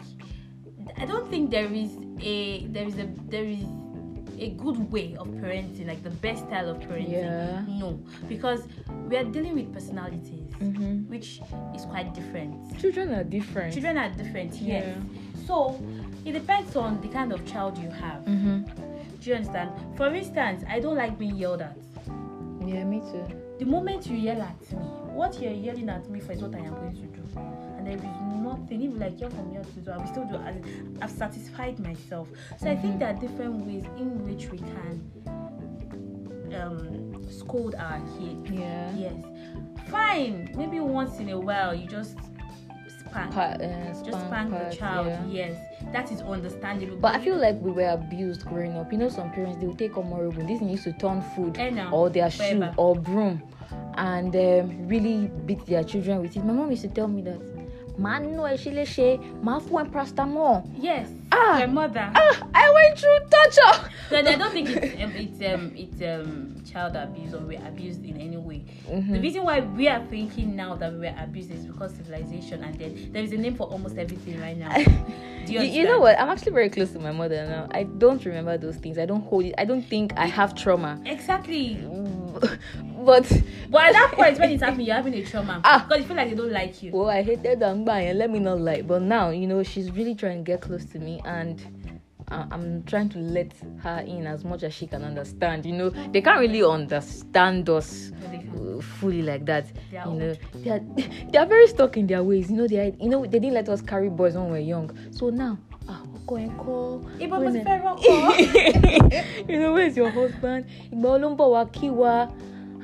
I 0.96 1.04
don't 1.04 1.28
think 1.28 1.50
there 1.50 1.72
is 1.72 1.98
a 2.20 2.66
there 2.68 2.86
is 2.86 2.96
a 2.98 3.06
there 3.28 3.44
is 3.44 3.64
a 4.38 4.50
good 4.50 4.90
way 4.92 5.16
of 5.18 5.28
parenting, 5.28 5.86
like 5.86 6.02
the 6.02 6.10
best 6.10 6.44
style 6.46 6.68
of 6.68 6.78
parenting. 6.78 7.12
Yeah. 7.12 7.62
No, 7.68 7.98
because 8.28 8.66
we 9.08 9.16
are 9.16 9.24
dealing 9.24 9.54
with 9.54 9.72
personalities, 9.72 10.50
Mhm. 10.60 11.08
which 11.08 11.40
is 11.74 11.84
quite 11.86 12.12
different. 12.14 12.78
Children 12.78 13.12
are 13.14 13.24
different. 13.24 13.72
Children 13.72 13.96
are 13.98 14.10
different, 14.10 14.52
yes. 14.60 14.84
Yeah. 14.86 15.44
So 15.46 15.80
it 16.24 16.32
depends 16.32 16.74
on 16.76 17.00
the 17.00 17.08
kind 17.08 17.32
of 17.32 17.44
child 17.46 17.78
you 17.78 17.88
have. 17.90 18.24
Mm-hmm. 18.24 18.62
Do 19.20 19.30
you 19.30 19.36
understand? 19.36 19.70
For 19.96 20.12
instance, 20.14 20.64
I 20.68 20.80
don't 20.80 20.96
like 20.96 21.18
being 21.18 21.36
yelled 21.36 21.62
at. 21.62 21.76
Yeah, 22.66 22.84
me 22.84 23.00
too. 23.00 23.24
The 23.58 23.64
moment 23.64 24.06
you 24.06 24.16
yell 24.16 24.42
at 24.42 24.60
me, 24.72 24.78
what 25.14 25.40
you're 25.40 25.52
yelling 25.52 25.88
at 25.88 26.08
me 26.10 26.20
for 26.20 26.32
is 26.32 26.42
what 26.42 26.54
I 26.54 26.58
am 26.58 26.74
going 26.74 26.94
to 26.94 27.06
do. 27.06 27.22
And 27.86 28.00
there 28.00 28.10
is 28.10 28.20
nothing, 28.42 28.82
even 28.82 28.98
like 28.98 29.20
you're 29.20 29.30
from 29.30 29.50
here 29.50 29.62
to 29.62 29.80
do, 29.80 29.90
I 29.90 29.96
will 29.98 30.06
still 30.06 30.24
do 30.24 30.36
as 30.36 30.56
I've 31.00 31.10
satisfied 31.10 31.78
myself. 31.78 32.28
So 32.58 32.70
I 32.70 32.76
think 32.76 32.98
there 32.98 33.08
are 33.10 33.14
different 33.20 33.64
ways 33.64 33.84
in 33.96 34.24
which 34.26 34.50
we 34.50 34.58
can 34.58 35.00
um, 36.60 37.30
scold 37.30 37.74
our 37.76 38.00
kids. 38.18 38.50
Yeah. 38.50 38.90
Yes. 38.96 39.14
Fine. 39.90 40.52
Maybe 40.56 40.80
once 40.80 41.18
in 41.18 41.28
a 41.30 41.38
while 41.38 41.74
you 41.74 41.86
just 41.86 42.16
spank. 43.00 43.32
Pa- 43.32 43.56
uh, 43.60 43.86
just 43.88 44.04
spank 44.10 44.26
spank 44.26 44.50
part, 44.50 44.70
the 44.70 44.76
child. 44.76 45.06
yeah. 45.06 45.24
Yes. 45.28 45.56
That 45.92 46.10
is 46.10 46.20
understandable. 46.22 46.96
But 46.96 47.14
I 47.14 47.20
feel 47.20 47.36
like 47.36 47.60
we 47.60 47.70
were 47.70 47.88
abused 47.90 48.44
growing 48.46 48.72
up. 48.76 48.90
You 48.90 48.98
know, 48.98 49.08
some 49.08 49.30
parents 49.30 49.58
they 49.60 49.66
will 49.66 49.76
take 49.76 49.96
honorable. 49.96 50.44
This 50.44 50.60
used 50.60 50.84
to 50.84 50.92
turn 50.92 51.22
food 51.36 51.56
Eh, 51.58 51.88
or 51.92 52.10
their 52.10 52.30
shoe 52.30 52.68
or 52.76 52.96
broom, 52.96 53.42
and 53.94 54.34
um, 54.34 54.88
really 54.88 55.28
beat 55.46 55.64
their 55.66 55.84
children 55.84 56.20
with 56.22 56.36
it. 56.36 56.44
My 56.44 56.52
mom 56.52 56.70
used 56.70 56.82
to 56.82 56.88
tell 56.88 57.06
me 57.06 57.22
that, 57.22 57.40
"Man, 57.98 58.36
no, 58.36 58.56
she 58.56 58.70
ma 59.42 59.58
fún 59.58 59.84
ẹ 59.86 59.90
paracetamol." 59.92 60.62
Yes. 60.78 61.08
Ah. 61.32 61.58
Your 61.58 61.68
mother. 61.68 62.10
Ah, 62.14 62.48
I 62.54 62.72
went 62.72 62.98
through 62.98 63.18
torture. 63.30 63.90
So 64.08 64.16
I 64.16 64.22
don't 64.36 64.52
think 64.52 64.68
it's 64.70 64.94
um, 65.02 65.12
it's 65.16 65.54
um 65.54 65.72
it's 65.76 66.02
um 66.02 66.62
child 66.70 66.96
abuse 66.96 67.34
or 67.34 67.40
we're 67.40 67.64
abused 67.66 68.04
in 68.04 68.20
any 68.20 68.36
way. 68.36 68.64
Mhm. 68.88 69.12
The 69.12 69.20
reason 69.20 69.44
why 69.44 69.60
we 69.60 69.88
are 69.88 70.04
thinking 70.06 70.54
now 70.54 70.74
that 70.76 70.92
we 70.92 71.00
were 71.00 71.14
abused 71.18 71.50
is 71.50 71.66
because 71.66 71.94
civilization 71.94 72.62
and 72.62 72.78
then 72.78 73.10
there 73.12 73.22
is 73.22 73.32
a 73.32 73.36
name 73.36 73.56
for 73.56 73.66
almost 73.66 73.96
everything 73.96 74.40
right 74.40 74.56
now. 74.56 74.74
You, 75.48 75.60
you, 75.60 75.84
know 75.84 76.00
what? 76.00 76.18
I'm 76.18 76.28
actually 76.28 76.52
very 76.52 76.68
close 76.68 76.90
to 76.90 76.98
my 76.98 77.12
mother 77.12 77.46
now. 77.46 77.68
I 77.70 77.84
don't 77.84 78.24
remember 78.24 78.58
those 78.58 78.78
things. 78.78 78.98
I 78.98 79.06
don't 79.06 79.20
hold 79.20 79.44
it. 79.44 79.54
I 79.56 79.64
don't 79.64 79.82
think 79.82 80.12
I 80.16 80.26
have 80.26 80.56
trauma. 80.56 81.00
Exactly. 81.04 81.74
but 83.04 83.30
But 83.70 83.82
at 83.84 83.92
that 83.92 84.12
point 84.14 84.38
when 84.38 84.50
it's 84.50 84.62
happening, 84.62 84.86
you're 84.86 84.96
having 84.96 85.14
a 85.14 85.24
trauma. 85.24 85.60
Ah. 85.64 85.86
Because 85.88 86.02
you 86.02 86.08
feel 86.08 86.16
like 86.16 86.30
they 86.30 86.36
don't 86.36 86.52
like 86.52 86.82
you. 86.82 86.90
well, 86.92 87.08
I 87.08 87.22
hated 87.22 87.60
Dangba 87.60 88.10
and 88.10 88.18
let 88.18 88.30
me 88.30 88.38
not 88.40 88.60
lie. 88.60 88.82
But 88.82 89.02
now, 89.02 89.30
you 89.30 89.46
know, 89.46 89.62
she's 89.62 89.90
really 89.92 90.14
trying 90.14 90.38
to 90.38 90.42
get 90.42 90.60
close 90.60 90.84
to 90.86 90.98
me 90.98 91.15
and 91.24 91.60
I- 92.28 92.46
I'm 92.50 92.82
trying 92.84 93.08
to 93.10 93.18
let 93.18 93.52
her 93.84 94.00
in 94.06 94.26
as 94.26 94.44
much 94.44 94.62
as 94.64 94.74
she 94.74 94.86
can 94.86 95.02
understand. 95.04 95.64
You 95.64 95.72
know, 95.72 95.90
they 95.90 96.20
can't 96.20 96.40
really 96.40 96.62
understand 96.64 97.70
us 97.70 98.10
No, 98.20 98.28
they 98.28 98.38
can't. 98.38 98.78
uh, 98.78 98.80
fully 98.82 99.22
like 99.22 99.44
that. 99.46 99.66
You 99.92 99.98
know, 100.14 100.34
they 100.54 100.70
are 100.70 100.80
they 101.30 101.38
are 101.38 101.46
very 101.46 101.68
stuck 101.68 101.96
in 101.96 102.06
their 102.06 102.22
ways. 102.24 102.50
You 102.50 102.56
know, 102.56 102.66
they 102.66 102.78
are, 102.80 102.92
you 103.00 103.08
know 103.08 103.22
they 103.24 103.38
didn't 103.38 103.54
let 103.54 103.68
us 103.68 103.80
carry 103.80 104.08
boys 104.08 104.34
when 104.34 104.46
we 104.46 104.50
were 104.52 104.58
young. 104.58 104.90
So 105.12 105.30
now, 105.30 105.58
ah, 105.88 106.02
go 106.26 106.36
and 106.36 106.56
call. 106.58 107.04
Ibo 107.20 107.38
mo 107.38 107.50
ti 107.52 107.58
fẹ́ 107.62 107.82
rọ́pò. 107.82 109.48
you 109.48 109.58
know, 109.60 109.72
where's 109.72 109.96
your 109.96 110.10
husband? 110.10 110.66
Ìgbà 110.92 111.02
wo 111.08 111.18
ló 111.18 111.36
wá 111.36 111.64
kí 111.70 111.90
wa? 111.94 112.28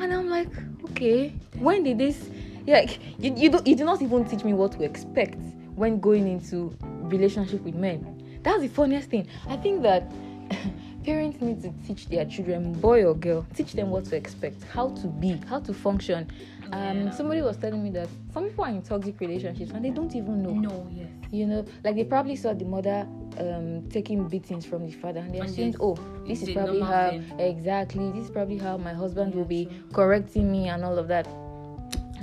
And 0.00 0.12
I'm 0.12 0.28
like, 0.30 0.50
okay, 0.90 1.32
when 1.58 1.82
did 1.82 1.98
this? 1.98 2.30
Yeah, 2.66 2.86
you 3.18 3.34
you, 3.36 3.50
do, 3.50 3.60
you 3.64 3.74
do 3.76 3.84
not 3.84 4.00
even 4.02 4.24
teach 4.24 4.44
me 4.44 4.52
what 4.52 4.72
to 4.72 4.84
expect 4.84 5.38
when 5.74 5.98
going 6.00 6.28
into 6.28 6.74
relationship 7.10 7.62
with 7.62 7.74
men. 7.74 8.22
That's 8.42 8.61
the 8.62 8.68
funniest 8.68 9.11
thing. 9.11 9.26
I 9.49 9.56
think 9.56 9.82
that 9.82 10.11
parents 11.04 11.40
need 11.40 11.62
to 11.62 11.72
teach 11.87 12.08
their 12.08 12.25
children, 12.25 12.72
boy 12.75 13.04
or 13.04 13.14
girl, 13.14 13.46
teach 13.54 13.72
them 13.72 13.90
what 13.90 14.04
to 14.06 14.16
expect, 14.16 14.62
how 14.64 14.88
to 14.90 15.06
be, 15.06 15.40
how 15.49 15.61
to 15.61 15.72
function. 15.75 16.28
Um, 16.72 17.04
Yeah. 17.06 17.11
somebody 17.11 17.42
was 17.42 17.56
telling 17.58 17.82
me 17.82 17.90
that 17.90 18.08
some 18.32 18.44
people 18.44 18.64
are 18.64 18.70
in 18.70 18.82
toxic 18.82 19.20
relationships 19.20 19.72
and 19.72 19.84
they 19.84 19.90
don't 19.90 20.14
even 20.16 20.42
know 20.42 20.52
No, 20.54 20.88
yes. 20.90 21.08
you 21.30 21.46
know 21.46 21.66
like 21.84 21.96
they 21.96 22.04
probably 22.04 22.34
saw 22.34 22.54
the 22.54 22.64
mother 22.64 23.06
um 23.38 23.82
taking 23.90 24.26
beatings 24.26 24.64
from 24.64 24.87
the 24.87 24.92
father 24.92 25.20
and 25.20 25.34
they 25.34 25.40
assumed 25.40 25.76
oh 25.80 25.99
this 26.26 26.42
is 26.42 26.49
probably 26.50 26.80
how 26.80 27.11
thing. 27.11 27.40
exactly 27.40 28.11
this 28.12 28.25
is 28.25 28.30
probably 28.30 28.56
how 28.56 28.78
my 28.78 28.94
husband 28.94 29.34
will 29.34 29.44
be 29.44 29.64
Yeah, 29.64 29.68
true. 29.68 29.88
correcting 29.92 30.50
me 30.50 30.68
and 30.68 30.82
all 30.82 30.99
of 30.99 31.08
that 31.08 31.26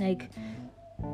like 0.00 0.28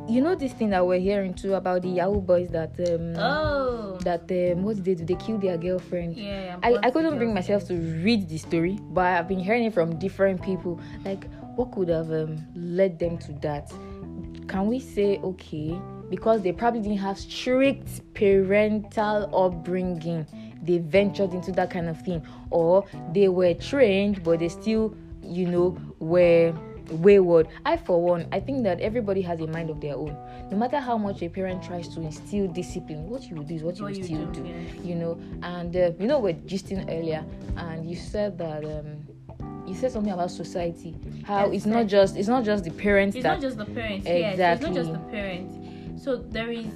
you 0.09 0.21
know 0.21 0.35
this 0.35 0.53
thing 0.53 0.71
that 0.71 0.87
we're 0.87 0.99
hearing 1.01 1.35
too 1.35 1.55
about 1.55 1.83
the 1.83 1.89
yahoo 1.89 2.21
boys 2.21 2.49
that 2.51 2.71
um 2.91 3.15
Oh. 3.17 3.99
that 4.03 4.31
um 4.31 4.63
what 4.63 4.77
did 4.77 4.85
they 4.85 4.95
do 4.95 5.05
they 5.05 5.15
killed 5.17 5.41
their 5.43 5.57
girlfriend 5.57 6.17
Yeah. 6.17 6.57
I, 6.63 6.79
I 6.83 6.91
couldn't 6.91 7.17
bring 7.19 7.35
myself 7.35 7.67
to 7.69 7.75
read 7.75 8.29
the 8.29 8.39
story, 8.39 8.79
but 8.91 9.05
I've 9.05 9.29
been 9.29 9.39
hearing 9.39 9.65
it 9.65 9.75
from 9.75 9.99
different 9.99 10.43
people. 10.43 10.81
Like, 11.05 11.29
what 11.57 11.71
could 11.73 11.89
have 11.89 12.11
um, 12.11 12.39
led 12.55 12.99
them 12.99 13.19
to 13.19 13.33
that? 13.43 13.71
Can 14.49 14.67
we 14.67 14.79
say, 14.81 15.19
okay, 15.19 15.79
because 16.09 16.41
they 16.43 16.53
probably 16.53 16.81
didn't 16.81 16.99
have 16.99 17.19
strict 17.19 18.01
parental 18.15 19.29
upbringing, 19.37 20.27
they 20.63 20.79
ventured 20.79 21.35
into 21.35 21.53
that 21.53 21.71
kind 21.71 21.89
of 21.89 22.01
thing, 22.01 22.23
or 22.51 22.85
they 23.13 23.29
were 23.29 23.55
trained, 23.55 24.23
but 24.25 24.39
they 24.41 24.49
still, 24.49 24.95
you 25.23 25.47
know, 25.47 25.77
were 25.99 26.55
wayward. 26.91 27.49
I, 27.65 27.77
for 27.77 28.01
one, 28.03 28.27
I 28.33 28.41
think 28.41 28.63
that 28.65 28.81
everybody 28.81 29.21
has 29.23 29.41
a 29.41 29.47
mind 29.47 29.71
of 29.71 29.81
their 29.81 29.95
own. 29.97 30.17
No 30.51 30.57
matter 30.57 30.79
how 30.79 30.97
much 30.97 31.23
a 31.23 31.29
parent 31.29 31.63
tries 31.63 31.89
to 31.89 32.01
instill 32.01 32.47
discipline, 32.49 33.09
what 33.09 33.25
you 33.31 33.43
do 33.43 33.55
is 33.55 33.63
what 33.63 33.77
you 33.79 33.85
What 33.85 33.97
you 33.97 34.05
still 34.05 34.27
do, 34.27 34.43
do 34.43 34.89
you 34.89 34.95
know 34.95 35.19
and 35.43 35.75
uh, 35.77 35.91
you 35.99 36.07
know 36.07 36.19
we're 36.21 36.35
gisting 36.35 36.85
earlier 36.89 37.25
and 37.57 37.89
you 37.91 37.97
said 37.97 38.39
that 38.39 38.65
um 38.65 39.05
you 39.67 39.75
said 39.75 39.91
something 39.91 40.13
about 40.13 40.31
society 40.31 40.95
how 41.25 41.47
Yes, 41.47 41.57
it's 41.57 41.67
not 41.67 41.87
just 41.89 42.17
it's 42.17 42.29
not 42.29 42.45
just 42.45 42.63
the 42.65 42.71
parents 42.71 43.17
It's 43.17 43.25
that 43.25 43.31
not 43.35 43.41
just 43.41 43.59
the 43.59 43.65
parents. 43.65 44.07
Yes, 44.07 44.39
it's 44.39 44.63
not 44.63 44.75
just 44.75 44.93
the 44.93 44.99
parents. 45.11 45.55
So 46.05 46.17
there 46.17 46.51
is 46.53 46.67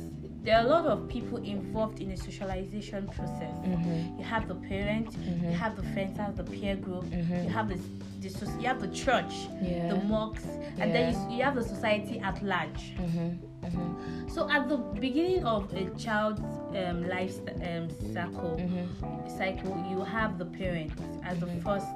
there 0.43 0.57
are 0.59 0.65
a 0.65 0.69
lot 0.69 0.87
of 0.87 1.07
people 1.09 1.39
involved 1.39 2.01
in 2.01 2.09
the 2.09 2.17
socialization 2.17 3.07
process. 3.09 3.55
Mhm, 3.63 4.19
You 4.19 4.25
have 4.25 4.49
the 4.49 4.55
parents, 4.55 5.15
Mhm. 5.17 5.51
you 5.51 5.57
have 5.57 5.77
the 5.77 5.83
friends, 5.93 6.17
you 6.17 6.23
have 6.25 6.37
the 6.37 6.45
peer 6.45 6.77
group, 6.77 7.05
Mhm. 7.05 7.45
you 7.45 7.51
have 7.51 7.69
the, 7.69 7.79
the 8.21 8.29
you 8.61 8.67
have 8.67 8.81
the 8.81 8.89
church, 8.89 9.49
Yeah. 9.63 9.89
the 9.89 9.97
mosques, 9.97 10.45
and 10.79 10.95
then 10.95 11.13
you, 11.31 11.37
you 11.39 11.43
have 11.43 11.55
the 11.55 11.63
society 11.65 12.19
at 12.21 12.43
large. 12.43 12.95
mhm, 12.97 13.39
mhm, 13.63 14.31
So 14.31 14.49
at 14.51 14.69
the 14.69 14.77
beginning 14.77 15.45
of 15.45 15.73
a 15.75 15.91
child's 15.99 16.41
um, 16.77 17.09
life 17.09 17.35
um, 17.69 17.89
cycle, 18.15 18.57
mhm. 18.61 19.29
cycle, 19.39 19.75
you 19.91 20.01
have 20.03 20.39
the 20.39 20.45
parents 20.47 20.95
as 21.25 21.39
the 21.41 21.47
first 21.65 21.87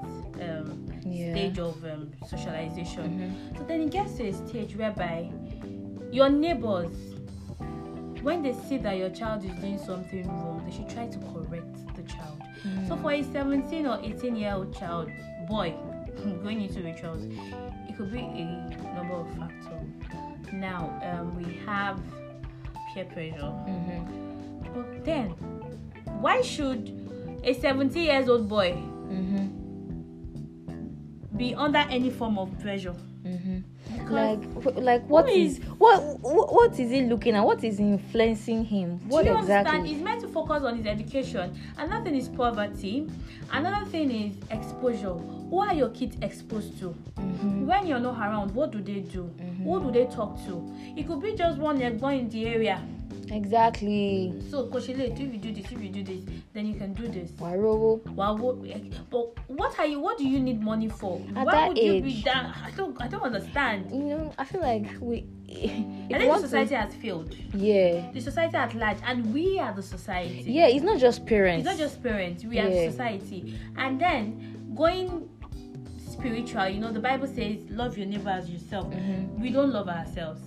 um, 0.40 0.66
Yeah. 1.06 1.32
stage 1.32 1.58
of 1.58 1.76
um, 1.84 2.10
socialization. 2.26 3.06
Mhm. 3.10 3.58
So 3.58 3.64
then 3.64 3.80
it 3.82 3.90
gets 3.90 4.14
to 4.16 4.22
a 4.28 4.32
stage 4.32 4.74
whereby 4.76 5.30
your 6.10 6.28
neighbors, 6.30 6.92
when 8.22 8.42
they 8.42 8.52
see 8.68 8.78
that 8.78 8.96
your 8.96 9.10
child 9.10 9.44
is 9.44 9.54
doing 9.60 9.78
something 9.78 10.26
wrong, 10.26 10.62
they 10.64 10.72
should 10.74 10.88
try 10.88 11.06
to 11.06 11.18
correct 11.32 11.74
the 11.96 12.02
child. 12.04 12.40
So 12.88 12.96
for 12.96 13.12
a 13.12 13.22
17 13.22 13.86
or 13.86 13.98
18 14.02 14.36
year 14.36 14.54
old 14.54 14.74
child, 14.74 15.10
boy, 15.46 15.74
going 16.32 16.62
into 16.62 16.80
rituals, 16.82 17.24
it 17.88 17.96
could 17.96 18.12
be 18.12 18.18
a 18.20 18.94
number 18.94 19.14
of 19.14 19.28
factors. 19.36 19.88
Now 20.52 21.00
um, 21.02 21.34
we 21.36 21.54
have 21.66 21.98
peer 22.94 23.04
pressure, 23.06 23.52
Mhm, 23.68 24.74
but 24.74 25.04
then 25.04 25.28
why 26.20 26.40
should 26.42 26.90
a 27.42 27.52
17 27.54 28.02
years 28.02 28.28
old 28.28 28.48
boy 28.48 28.72
mhm, 28.72 29.50
be 31.36 31.54
under 31.54 31.78
any 31.78 32.10
form 32.10 32.38
of 32.38 32.56
pressure? 32.60 32.94
mhm. 33.24 33.62
Like 34.10 34.40
like 34.76 35.06
what 35.08 35.26
Who 35.28 35.34
is 35.34 35.58
what 35.78 36.00
what 36.20 36.52
what 36.52 36.78
is 36.78 36.90
he 36.90 37.02
looking 37.02 37.34
at 37.34 37.44
what 37.44 37.62
is 37.64 37.80
influencing 37.80 38.64
him 38.64 39.00
what 39.08 39.22
Do 39.24 39.30
you 39.30 39.36
understand? 39.36 39.66
exactly 39.66 39.88
He's 39.94 40.02
meant 40.02 40.20
to 40.22 40.28
focus 40.28 40.62
on 40.62 40.76
his 40.78 40.86
education. 40.86 41.58
Another 41.78 42.04
thing 42.04 42.14
is 42.16 42.28
poverty. 42.28 43.08
Another 43.52 43.86
thing 43.90 44.10
is 44.10 44.36
exposure. 44.50 45.14
Who 45.50 45.60
are 45.60 45.74
your 45.74 45.90
kids 45.90 46.16
exposed 46.22 46.78
to? 46.80 46.94
Mhm, 47.16 47.66
When 47.66 47.86
you're 47.86 48.00
not 48.00 48.18
around, 48.18 48.54
what 48.54 48.70
do 48.72 48.80
they 48.80 49.00
do? 49.00 49.30
Mhm. 49.38 49.64
Who 49.64 49.80
do 49.84 49.90
they 49.92 50.06
talk 50.06 50.36
to? 50.46 50.62
It 50.96 51.06
could 51.06 51.20
be 51.22 51.34
just 51.34 51.58
one 51.58 51.78
boy 51.98 52.18
in 52.18 52.28
the 52.28 52.46
area. 52.46 52.80
exactly 53.30 54.34
So, 54.50 54.66
Koshile, 54.66 55.00
if 55.10 55.18
you 55.18 55.26
do 55.38 55.50
this, 55.52 55.64
if 55.72 55.80
you 55.82 55.88
do 55.88 56.02
this, 56.04 56.20
then 56.52 56.66
you 56.66 56.74
can 56.74 56.92
do 56.92 57.08
this. 57.08 57.30
Warowo. 57.32 58.00
What, 58.14 59.10
but 59.10 59.38
what 59.48 59.78
are 59.78 59.86
you? 59.86 59.98
What 60.00 60.18
do 60.18 60.28
you 60.28 60.40
need 60.40 60.60
money 60.60 60.88
for? 60.88 61.20
At 61.34 61.46
Why 61.46 61.52
that 61.52 61.68
would 61.68 61.78
you 61.78 62.02
be 62.02 62.18
age. 62.18 62.24
that? 62.24 62.54
I 62.66 62.70
don't. 62.76 63.00
I 63.00 63.08
don't 63.08 63.22
understand. 63.22 63.90
you 63.90 63.98
know 64.10 64.32
i 64.38 64.44
feel 64.44 64.60
like 64.60 64.86
we 65.00 65.24
I 65.48 65.56
think 65.56 66.08
the 66.20 66.26
want 66.28 66.42
to- 66.42 66.48
society 66.48 66.74
has 66.74 66.94
failed. 66.94 67.34
yeah 67.54 68.10
The 68.12 68.20
society 68.20 68.56
at 68.56 68.74
large, 68.74 68.98
and 69.06 69.32
we 69.32 69.58
are 69.58 69.72
the 69.72 69.82
society. 69.82 70.44
yeah 70.46 70.66
it's 70.66 70.84
not 70.84 70.98
just 70.98 71.24
parents 71.26 71.60
It's 71.66 71.66
not 71.72 71.78
just 71.78 72.02
parents, 72.02 72.44
we 72.44 72.58
are 72.58 72.68
Yeah. 72.68 72.90
society. 72.90 73.54
And 73.76 73.98
then 74.00 74.72
going 74.74 75.28
spiritual, 76.24 76.68
you 76.68 76.80
know, 76.80 76.90
the 76.90 77.00
Bible 77.00 77.26
says, 77.26 77.58
love 77.70 77.98
your 77.98 78.06
neighbor 78.06 78.30
as 78.30 78.48
yourself. 78.48 78.86
Mhm. 78.90 79.38
We 79.40 79.50
don't 79.50 79.72
love 79.72 79.88
ourselves. 79.88 80.40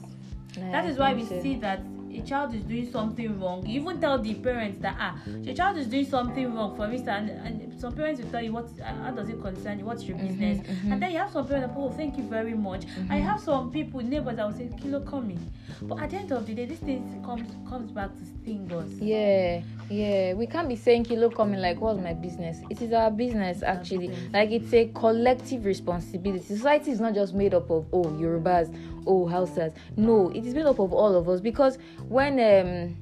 Yeah, 0.57 0.71
That 0.71 0.85
is 0.85 0.97
why 0.97 1.13
we 1.13 1.23
so. 1.23 1.39
see 1.41 1.55
that 1.57 1.79
a 2.11 2.21
child 2.21 2.55
is 2.55 2.63
doing 2.63 2.89
something 2.91 3.39
wrong. 3.39 3.63
You 3.65 3.81
even 3.81 4.01
tell 4.01 4.17
the 4.17 4.33
parents 4.33 4.81
that, 4.81 4.95
ah, 4.99 5.15
your 5.43 5.53
child 5.53 5.77
is 5.77 5.87
doing 5.87 6.05
something 6.05 6.51
wrong, 6.55 6.75
for 6.75 6.91
instance, 6.91 7.29
and, 7.31 7.61
and 7.61 7.66
some 7.77 7.93
parents 7.93 8.21
will 8.21 8.29
tell 8.29 8.41
you, 8.41 8.51
what, 8.53 8.67
how 8.83 9.11
does 9.11 9.29
it 9.29 9.41
concern 9.41 9.79
you? 9.79 9.85
What's 9.85 10.03
your 10.03 10.17
Mhm, 10.17 10.27
business? 10.27 10.59
mhm. 10.67 10.91
And 10.93 11.01
then 11.01 11.11
you 11.11 11.19
have 11.19 11.31
some 11.31 11.47
parents 11.47 11.67
that, 11.73 11.79
oh, 11.79 11.89
thank 11.91 12.17
you 12.17 12.23
very 12.23 12.53
much. 12.53 12.85
I 13.09 13.17
have 13.17 13.39
some 13.39 13.71
people, 13.71 14.01
neighbors 14.01 14.35
that 14.37 14.45
will 14.47 14.53
say, 14.57 14.69
kilo 14.81 14.99
coming. 15.01 15.39
But 15.83 15.99
at 16.01 16.09
the 16.09 16.17
end 16.17 16.31
of 16.31 16.45
the 16.47 16.53
day, 16.55 16.65
this 16.65 16.79
thing 16.79 17.21
comes 17.23 17.47
comes 17.69 17.91
back 17.91 18.09
to 18.17 18.25
sting 18.25 18.71
us. 18.71 18.89
yeah 18.99 19.61
yeah 19.89 20.33
we 20.33 20.47
can't 20.47 20.67
be 20.69 20.75
saying 20.75 21.03
kilo 21.03 21.29
coming 21.29 21.59
like 21.61 21.79
what's 21.81 21.99
my 21.99 22.13
business 22.13 22.57
it 22.69 22.81
is 22.81 22.91
our 22.93 23.11
business 23.11 23.61
actually 23.63 24.09
like 24.33 24.49
it's 24.51 24.73
a 24.73 24.85
collective 24.95 25.65
responsibility 25.65 26.43
society 26.43 26.91
is 26.91 26.99
not 26.99 27.13
just 27.13 27.33
made 27.33 27.53
up 27.53 27.69
of 27.69 27.85
oh 27.93 28.03
yorubas 28.05 28.73
oh 29.05 29.25
hausas 29.25 29.73
no 29.97 30.29
it 30.31 30.45
is 30.45 30.53
made 30.53 30.65
up 30.65 30.79
of 30.79 30.93
all 30.93 31.13
of 31.15 31.27
us 31.29 31.39
because 31.41 31.77
when 32.09 32.33
um 32.39 32.95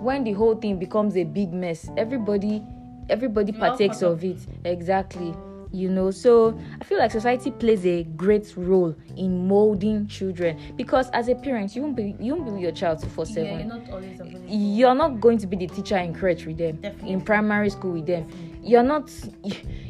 when 0.00 0.24
the 0.24 0.32
whole 0.32 0.54
thing 0.56 0.78
becomes 0.78 1.16
a 1.16 1.24
big 1.24 1.52
mess 1.52 1.88
everybody 1.96 2.62
everybody 3.08 3.52
partakes 3.52 4.02
of 4.02 4.22
it 4.24 4.38
exactly 4.64 5.34
you 5.74 5.88
know 5.88 6.10
so 6.10 6.58
i 6.82 6.84
feel 6.84 6.98
like 6.98 7.10
society 7.10 7.50
plays 7.50 7.86
a 7.86 8.02
great 8.14 8.52
role 8.58 8.94
in 9.16 9.48
molding 9.48 10.06
children 10.06 10.58
because 10.76 11.08
as 11.14 11.28
a 11.28 11.34
parent 11.34 11.74
you 11.74 11.80
won't 11.80 11.96
be 11.96 12.14
you 12.20 12.34
won't 12.34 12.44
be 12.44 12.52
with 12.52 12.60
your 12.60 12.72
child 12.72 12.98
24 13.00 13.24
Yeah, 13.24 13.34
7 13.34 13.46
you're 13.58 13.64
not 13.78 13.90
always 13.90 14.20
available. 14.20 14.44
you're 14.48 14.94
not 14.94 15.20
going 15.20 15.38
to 15.38 15.46
be 15.46 15.56
the 15.56 15.66
teacher 15.68 15.96
in 15.96 16.14
crèche 16.14 16.44
with 16.46 16.58
them 16.58 16.76
Definitely. 16.76 17.12
in 17.12 17.20
primary 17.22 17.70
school 17.70 17.92
with 17.92 18.06
them 18.06 18.28
you're 18.62 18.82
not 18.82 19.10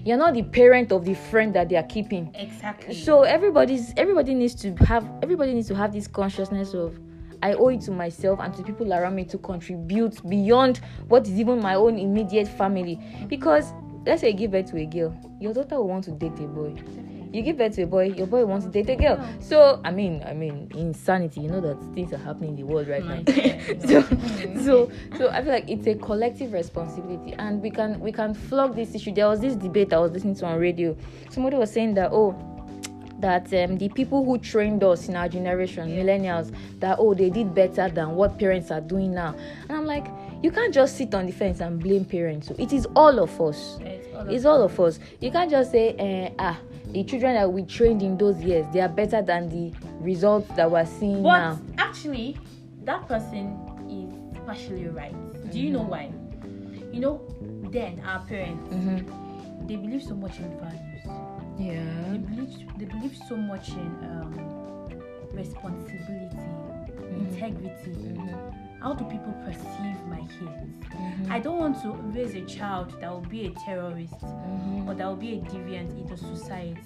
you're 0.04 0.16
not 0.16 0.34
the 0.34 0.44
parent 0.44 0.92
of 0.92 1.04
the 1.04 1.14
friend 1.14 1.52
that 1.54 1.68
they 1.68 1.76
are 1.76 1.82
keeping 1.82 2.30
Exactly. 2.36 2.94
so 2.94 3.22
everybody's 3.22 3.92
everybody 3.96 4.34
needs 4.34 4.54
to 4.54 4.72
have 4.84 5.04
everybody 5.20 5.52
needs 5.52 5.66
to 5.66 5.74
have 5.74 5.92
this 5.92 6.06
consciousness 6.06 6.74
of 6.74 6.96
I 7.42 7.54
owe 7.54 7.68
it 7.68 7.80
to 7.82 7.90
myself 7.90 8.38
and 8.40 8.54
to 8.54 8.62
people 8.62 8.92
around 8.92 9.16
me 9.16 9.24
to 9.24 9.38
contribute 9.38 10.26
beyond 10.28 10.80
what 11.08 11.26
is 11.26 11.38
even 11.38 11.60
my 11.60 11.74
own 11.74 11.98
immediate 11.98 12.48
family. 12.48 13.00
Because 13.28 13.72
let's 14.06 14.20
say 14.20 14.30
you 14.30 14.36
give 14.36 14.52
birth 14.52 14.70
to 14.70 14.78
a 14.78 14.86
girl, 14.86 15.14
your 15.40 15.52
daughter 15.52 15.76
will 15.76 15.88
want 15.88 16.04
to 16.04 16.12
date 16.12 16.38
a 16.38 16.46
boy. 16.46 16.74
You 17.32 17.40
give 17.40 17.56
birth 17.56 17.76
to 17.76 17.82
a 17.82 17.86
boy, 17.86 18.08
your 18.08 18.26
boy 18.26 18.44
wants 18.44 18.66
to 18.66 18.70
date 18.70 18.90
a 18.90 18.96
girl. 18.96 19.26
So 19.40 19.80
I 19.84 19.90
mean, 19.90 20.22
I 20.26 20.34
mean, 20.34 20.70
insanity. 20.74 21.40
You 21.40 21.48
know 21.48 21.60
that 21.62 21.76
things 21.94 22.12
are 22.12 22.18
happening 22.18 22.50
in 22.50 22.56
the 22.56 22.62
world 22.64 22.88
right 22.88 23.02
mm. 23.02 23.88
now. 23.88 24.02
so, 24.60 24.62
so, 24.62 24.92
so 25.16 25.30
I 25.30 25.42
feel 25.42 25.52
like 25.52 25.68
it's 25.68 25.86
a 25.86 25.94
collective 25.94 26.52
responsibility, 26.52 27.32
and 27.38 27.62
we 27.62 27.70
can 27.70 27.98
we 28.00 28.12
can 28.12 28.34
flog 28.34 28.76
this 28.76 28.94
issue. 28.94 29.14
There 29.14 29.28
was 29.28 29.40
this 29.40 29.56
debate 29.56 29.94
I 29.94 29.98
was 29.98 30.12
listening 30.12 30.34
to 30.36 30.46
on 30.46 30.58
radio. 30.58 30.94
Somebody 31.30 31.56
was 31.56 31.72
saying 31.72 31.94
that 31.94 32.10
oh 32.12 32.32
that 33.22 33.46
um, 33.54 33.78
the 33.78 33.88
people 33.88 34.24
who 34.24 34.36
trained 34.36 34.84
us 34.84 35.08
in 35.08 35.16
our 35.16 35.28
generation, 35.28 35.88
millennials, 35.88 36.54
that 36.80 36.98
oh 37.00 37.14
they 37.14 37.30
did 37.30 37.54
better 37.54 37.88
than 37.88 38.10
what 38.16 38.38
parents 38.38 38.70
are 38.70 38.80
doing 38.80 39.14
now. 39.14 39.34
And 39.68 39.72
I'm 39.78 39.86
like, 39.86 40.06
you 40.42 40.50
can't 40.50 40.74
just 40.74 40.96
sit 40.98 41.14
on 41.14 41.26
the 41.26 41.32
fence 41.32 41.60
and 41.60 41.80
blame 41.80 42.04
parents. 42.04 42.50
It 42.58 42.72
is 42.72 42.86
all 42.96 43.18
of 43.20 43.40
us. 43.40 43.78
It's 43.80 44.14
all 44.14 44.28
It's 44.28 44.44
all 44.44 44.62
of 44.62 44.78
us. 44.80 44.98
You 45.20 45.30
can't 45.30 45.50
just 45.50 45.70
say, 45.70 45.94
eh, 45.98 46.30
ah, 46.38 46.58
the 46.88 47.04
children 47.04 47.34
that 47.34 47.50
we 47.50 47.62
trained 47.64 48.02
in 48.02 48.18
those 48.18 48.42
years, 48.42 48.66
they 48.72 48.80
are 48.80 48.88
better 48.88 49.22
than 49.22 49.48
the 49.48 49.72
results 50.00 50.48
that 50.56 50.68
we're 50.70 50.84
seeing 50.84 51.22
But 51.22 51.38
now. 51.38 51.58
actually, 51.78 52.36
that 52.84 53.06
person 53.06 53.56
is 53.88 54.38
partially 54.44 54.88
right. 54.88 55.14
Do 55.52 55.58
you 55.60 55.70
Mm-hmm. 55.70 55.72
know 55.74 55.82
why? 55.88 56.12
You 56.92 57.00
know, 57.00 57.20
then 57.70 58.02
our 58.04 58.20
parents 58.26 58.68
Mm-hmm. 58.74 59.66
they 59.68 59.76
believe 59.76 60.02
so 60.02 60.14
much 60.16 60.38
in 60.40 60.50
values. 61.58 61.84
They 62.10 62.16
Yeah. 62.16 62.18
believe 62.18 62.54
they 62.78 62.84
believe 62.86 63.16
so 63.28 63.36
much 63.36 63.70
in 63.70 63.92
um, 64.04 64.32
responsibility, 65.32 66.51
Mm-hmm. 67.50 68.82
How 68.82 68.94
do 68.94 69.04
people 69.04 69.32
perceive 69.44 69.96
my 70.08 70.18
kids? 70.20 70.86
Mm-hmm. 70.90 71.30
I 71.32 71.38
don't 71.38 71.58
want 71.58 71.80
to 71.82 71.92
raise 71.92 72.34
a 72.34 72.40
child 72.42 73.00
that 73.00 73.10
will 73.10 73.20
be 73.20 73.46
a 73.46 73.50
terrorist 73.64 74.14
Mm-hmm. 74.22 74.88
or 74.88 74.94
that 74.94 75.06
will 75.06 75.16
be 75.16 75.34
a 75.34 75.40
deviant 75.42 75.90
in 75.98 76.06
the 76.06 76.16
society. 76.16 76.80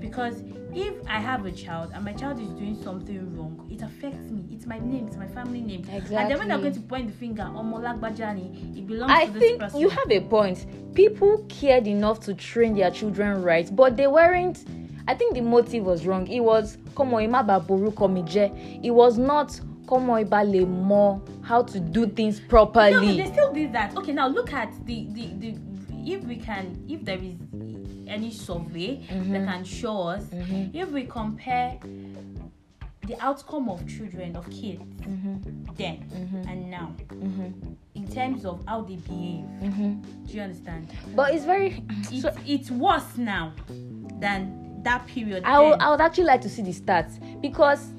Because 0.00 0.42
if 0.74 0.94
I 1.08 1.18
have 1.20 1.46
a 1.46 1.52
child 1.52 1.92
and 1.94 2.04
my 2.04 2.12
child 2.12 2.40
is 2.40 2.48
doing 2.50 2.80
something 2.82 3.36
wrong, 3.36 3.66
it 3.70 3.82
affects 3.82 4.30
me. 4.30 4.44
It's 4.50 4.66
my 4.66 4.78
name, 4.78 5.06
it's 5.06 5.16
my 5.16 5.26
family 5.28 5.60
name. 5.60 5.84
And 5.88 6.02
then 6.10 6.38
when 6.38 6.50
Exactly. 6.50 6.60
going 6.60 6.74
to 6.74 6.80
point 6.80 7.06
the 7.08 7.12
finger 7.14 7.42
on 7.42 7.72
Molagbajani, 7.72 8.76
it 8.78 8.86
belongs 8.86 9.12
I 9.12 9.26
to 9.26 9.32
this 9.32 9.40
think 9.42 9.60
person. 9.60 9.80
you 9.80 9.88
have 9.88 10.10
a 10.10 10.20
point. 10.20 10.66
People 10.94 11.44
cared 11.48 11.86
enough 11.86 12.20
to 12.20 12.34
train 12.34 12.74
their 12.74 12.90
children 12.90 13.42
right, 13.42 13.74
but 13.74 13.96
they 13.96 14.06
weren't. 14.08 14.64
I 15.08 15.14
think 15.14 15.34
the 15.34 15.40
motive 15.42 15.84
was 15.84 16.04
wrong. 16.06 16.26
It 16.26 16.40
was 16.40 16.76
boru 16.86 17.92
komije. 17.92 18.84
It 18.84 18.90
was 18.90 19.18
not 19.18 19.58
komo 19.86 20.18
ibale 20.24 20.66
more 20.66 21.20
how 21.42 21.62
to 21.62 21.78
do 21.80 22.06
things 22.06 22.40
properly 22.40 22.92
No, 23.16 23.24
they 23.24 23.30
still 23.32 23.52
did 23.52 23.72
that. 23.72 23.96
Okay, 23.96 24.12
now 24.12 24.28
look 24.28 24.52
at 24.52 24.70
the 24.86 25.06
the, 25.12 25.26
the 25.38 25.58
if 26.04 26.22
we 26.24 26.36
can 26.36 26.84
if 26.88 27.04
there 27.04 27.18
is 27.18 27.34
any 28.06 28.30
survey 28.30 29.00
Mm-hmm. 29.08 29.32
that 29.32 29.44
can 29.46 29.64
show 29.64 30.02
us 30.08 30.24
if 30.72 30.88
we 30.90 31.04
compare 31.04 31.78
the 33.06 33.16
outcome 33.20 33.68
of 33.68 33.86
children 33.86 34.36
of 34.36 34.48
kids 34.50 34.82
Mm-hmm. 35.02 35.74
then 35.76 36.44
and 36.48 36.70
now 36.70 36.92
in 37.94 38.06
terms 38.08 38.44
of 38.44 38.62
how 38.66 38.82
they 38.82 38.96
behave. 38.96 39.44
Do 40.26 40.32
you 40.36 40.42
understand? 40.42 40.90
But 41.14 41.32
it's 41.34 41.44
very. 41.44 41.82
It's 42.10 42.22
So 42.22 42.30
it's 42.46 42.70
worse 42.70 43.16
now 43.16 43.52
than 44.20 44.82
that 44.82 45.06
period. 45.06 45.44
I 45.44 45.60
would. 45.60 45.80
I 45.80 45.90
would 45.90 46.00
actually 46.02 46.24
like 46.24 46.40
to 46.42 46.48
see 46.50 46.62
the 46.62 46.72
stats 46.72 47.18
because 47.40 47.92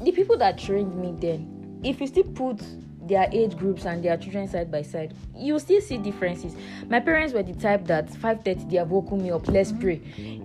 the 0.00 0.12
people 0.12 0.36
that 0.38 0.58
trained 0.58 0.94
me 0.96 1.14
then, 1.18 1.80
if 1.84 2.00
you 2.00 2.06
still 2.06 2.24
put 2.24 2.60
their 3.06 3.28
age 3.32 3.56
groups 3.56 3.84
and 3.84 4.02
their 4.04 4.16
children 4.16 4.48
side 4.48 4.70
by 4.70 4.82
side, 4.82 5.14
you 5.34 5.58
still 5.58 5.80
see 5.80 5.96
differences. 5.98 6.56
My 6.88 6.98
parents 7.00 7.32
were 7.32 7.42
the 7.42 7.54
type 7.54 7.84
that 7.86 8.08
5:30 8.10 8.68
they 8.70 8.76
have 8.78 8.90
woken 8.90 9.22
me 9.22 9.30
up, 9.30 9.46
let's 9.48 9.72
pray. 9.72 10.00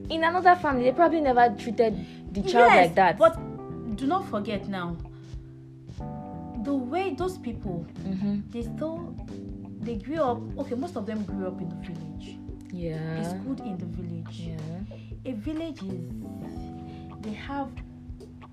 In 0.10 0.24
another 0.24 0.56
family, 0.56 0.84
they 0.84 0.92
probably 0.92 1.22
never 1.22 1.50
treated 1.58 2.06
the 2.32 2.42
child 2.42 2.72
yes, 2.74 2.76
like 2.88 2.96
that. 2.96 3.18
But 3.18 3.38
do 3.96 4.06
not 4.06 4.28
forget 4.30 4.68
now, 4.68 4.96
the 6.64 6.74
way 6.74 7.14
those 7.16 7.38
people 7.40 7.86
Mhm. 8.06 8.44
they 8.52 8.62
still 8.62 9.16
they 9.82 9.96
grew 9.96 10.22
up. 10.22 10.40
Okay, 10.60 10.76
most 10.76 10.96
of 10.96 11.06
them 11.08 11.24
grew 11.24 11.48
up 11.48 11.60
in 11.60 11.70
the 11.70 11.76
village. 11.76 12.38
They 12.72 12.90
yeah, 12.90 13.24
schooled 13.24 13.62
in 13.62 13.78
the 13.78 13.86
village. 13.86 14.40
yeah. 14.54 15.32
A 15.32 15.34
village 15.34 15.82
is 15.84 16.02
they 17.22 17.34
have 17.34 17.70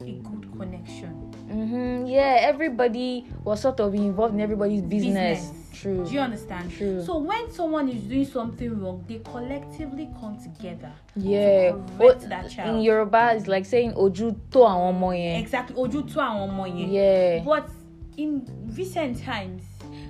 a 0.01 0.13
good 0.23 0.49
connection. 0.57 1.11
hmm 1.51 2.07
Yeah, 2.07 2.39
everybody 2.41 3.27
was 3.45 3.61
sort 3.61 3.81
of 3.81 3.95
involved 3.95 4.35
in 4.35 4.41
everybody's 4.41 4.83
business. 4.83 5.41
Business. 5.49 5.81
True. 5.81 6.05
Do 6.05 6.13
you 6.13 6.21
understand? 6.21 6.71
True. 6.73 7.05
So 7.05 7.19
when 7.19 7.51
someone 7.53 7.89
is 7.89 8.03
doing 8.03 8.25
something 8.25 8.81
wrong, 8.81 9.05
they 9.09 9.19
collectively 9.21 10.09
come 10.21 10.37
together. 10.43 10.93
yeah. 11.15 11.71
to 11.73 11.85
correct 11.99 12.29
that 12.29 12.51
child. 12.51 12.77
In 12.77 12.83
Yoruba, 12.83 13.33
it's 13.37 13.47
like 13.47 13.65
saying 13.65 13.93
oju 13.93 14.35
to 14.51 14.59
àwọn 14.59 14.95
ọmọ 14.99 15.11
yẹn. 15.15 15.39
Exactly. 15.41 15.77
Ojú 15.77 16.03
tó 16.03 16.21
àwọn 16.21 16.51
ọmọ 16.51 16.67
yẹn. 16.67 16.91
Yeah. 16.93 17.45
But 17.45 17.71
in 18.17 18.43
recent 18.77 19.23
times, 19.25 19.63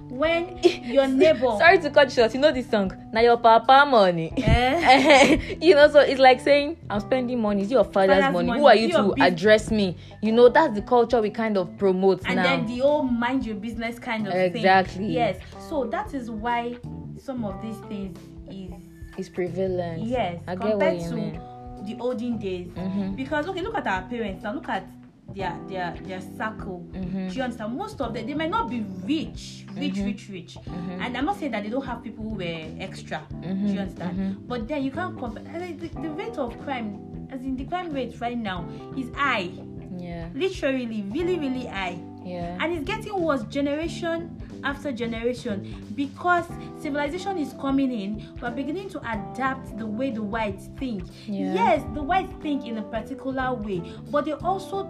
when 0.09 0.59
your 0.63 1.07
neighbor 1.07 1.55
Sorry 1.59 1.79
to 1.81 1.91
cut 1.91 2.09
you 2.09 2.15
short. 2.15 2.35
You 2.35 2.41
know 2.41 2.53
this 2.53 2.69
song? 2.71 2.93
Now 3.13 3.21
your 3.21 3.37
papa 3.37 3.87
money. 3.89 4.33
Eh? 4.39 5.57
you 5.61 5.75
know, 5.75 5.89
so 5.91 6.01
it's 6.01 6.21
like 6.21 6.41
saying 6.41 6.77
I'm 6.91 7.01
spending 7.01 7.41
money. 7.41 7.63
It's 7.63 7.71
your 7.71 7.85
father's, 7.85 8.17
Father's 8.21 8.33
money. 8.33 8.49
money. 8.49 8.61
Who 8.61 8.67
are 8.67 8.75
you 8.75 8.89
to 8.93 9.03
bus- 9.03 9.15
address 9.21 9.71
me? 9.71 9.97
You 10.23 10.33
know, 10.33 10.49
that's 10.49 10.75
the 10.75 10.83
culture 10.83 11.21
we 11.21 11.31
kind 11.31 11.57
of 11.57 11.77
promote 11.79 12.23
and 12.27 12.37
now. 12.37 12.43
then 12.43 12.67
the 12.67 12.79
whole 12.79 13.03
mind 13.03 13.45
your 13.47 13.57
business 13.57 13.99
kind 13.99 14.27
of 14.27 14.35
Exactly. 14.35 14.99
thing. 15.05 15.11
Yes. 15.11 15.39
So 15.69 15.85
that 15.87 16.15
is 16.15 16.31
why 16.31 16.77
some 17.23 17.45
of 17.45 17.61
these 17.63 17.77
things 17.89 18.17
is 18.51 18.73
it's 19.19 19.29
prevalent. 19.29 20.03
yes 20.05 20.41
I 20.47 20.55
compared 20.57 21.01
to 21.01 21.15
mean. 21.15 21.41
the 21.85 21.97
olden 22.01 22.39
days. 22.39 22.69
Mhm. 22.69 23.17
Because 23.17 23.47
okay, 23.49 23.61
look 23.63 23.75
at 23.75 23.87
our 23.87 24.03
parents 24.03 24.43
now. 24.45 24.53
Look 24.55 24.69
at 24.69 24.85
their 25.35 25.57
their 25.69 25.95
their 26.05 26.21
circle. 26.21 26.87
Mhm. 26.93 27.29
Do 27.31 27.35
you 27.37 27.43
understand? 27.43 27.77
Most 27.77 28.01
of 28.01 28.15
them 28.15 28.27
they 28.27 28.35
might 28.35 28.51
not 28.51 28.71
be 28.71 28.81
rich, 29.05 29.67
rich, 29.77 29.95
Mm-hmm. 29.95 30.05
rich, 30.05 30.29
rich. 30.31 30.57
And 31.01 31.17
I'm 31.17 31.25
not 31.27 31.37
saying 31.39 31.53
that 31.53 31.63
they 31.65 31.71
don't 31.71 31.85
have 31.85 32.03
people 32.03 32.25
who 32.25 32.35
were 32.37 32.65
extra. 32.81 33.23
Do 33.31 33.49
Mm-hmm. 33.49 33.67
you 33.67 33.81
understand? 33.81 34.49
But 34.49 34.69
then 34.69 34.83
you 34.83 34.91
can't 34.91 35.19
compare. 35.19 35.45
The, 35.77 35.89
the 35.89 36.11
rate 36.11 36.39
of 36.39 36.59
crime, 36.65 37.29
as 37.31 37.41
in 37.43 37.57
the 37.57 37.65
crime 37.65 37.93
rate 37.93 38.21
right 38.21 38.39
now, 38.39 38.69
is 38.97 39.11
high. 39.15 39.51
Yeah. 39.99 40.29
Literally, 40.35 41.03
really, 41.11 41.39
really 41.39 41.67
high. 41.67 41.99
Yeah. 42.25 42.57
And 42.61 42.73
it's 42.73 42.85
getting 42.85 43.21
worse 43.21 43.43
generation 43.45 44.35
after 44.65 44.91
generation 44.93 45.85
because 45.95 46.45
civilization 46.81 47.39
is 47.39 47.53
coming 47.61 47.91
in. 47.93 48.29
We're 48.41 48.51
beginning 48.51 48.91
to 48.91 48.99
adapt 49.01 49.77
the 49.79 49.87
way 49.87 50.11
the 50.11 50.23
whites 50.23 50.69
think. 50.79 51.05
Yeah. 51.27 51.55
Yes, 51.55 51.85
the 51.95 52.03
whites 52.03 52.33
think 52.43 52.67
in 52.67 52.79
a 52.79 52.83
particular 52.83 53.55
way, 53.55 53.83
but 54.11 54.25
they 54.25 54.33
also 54.33 54.85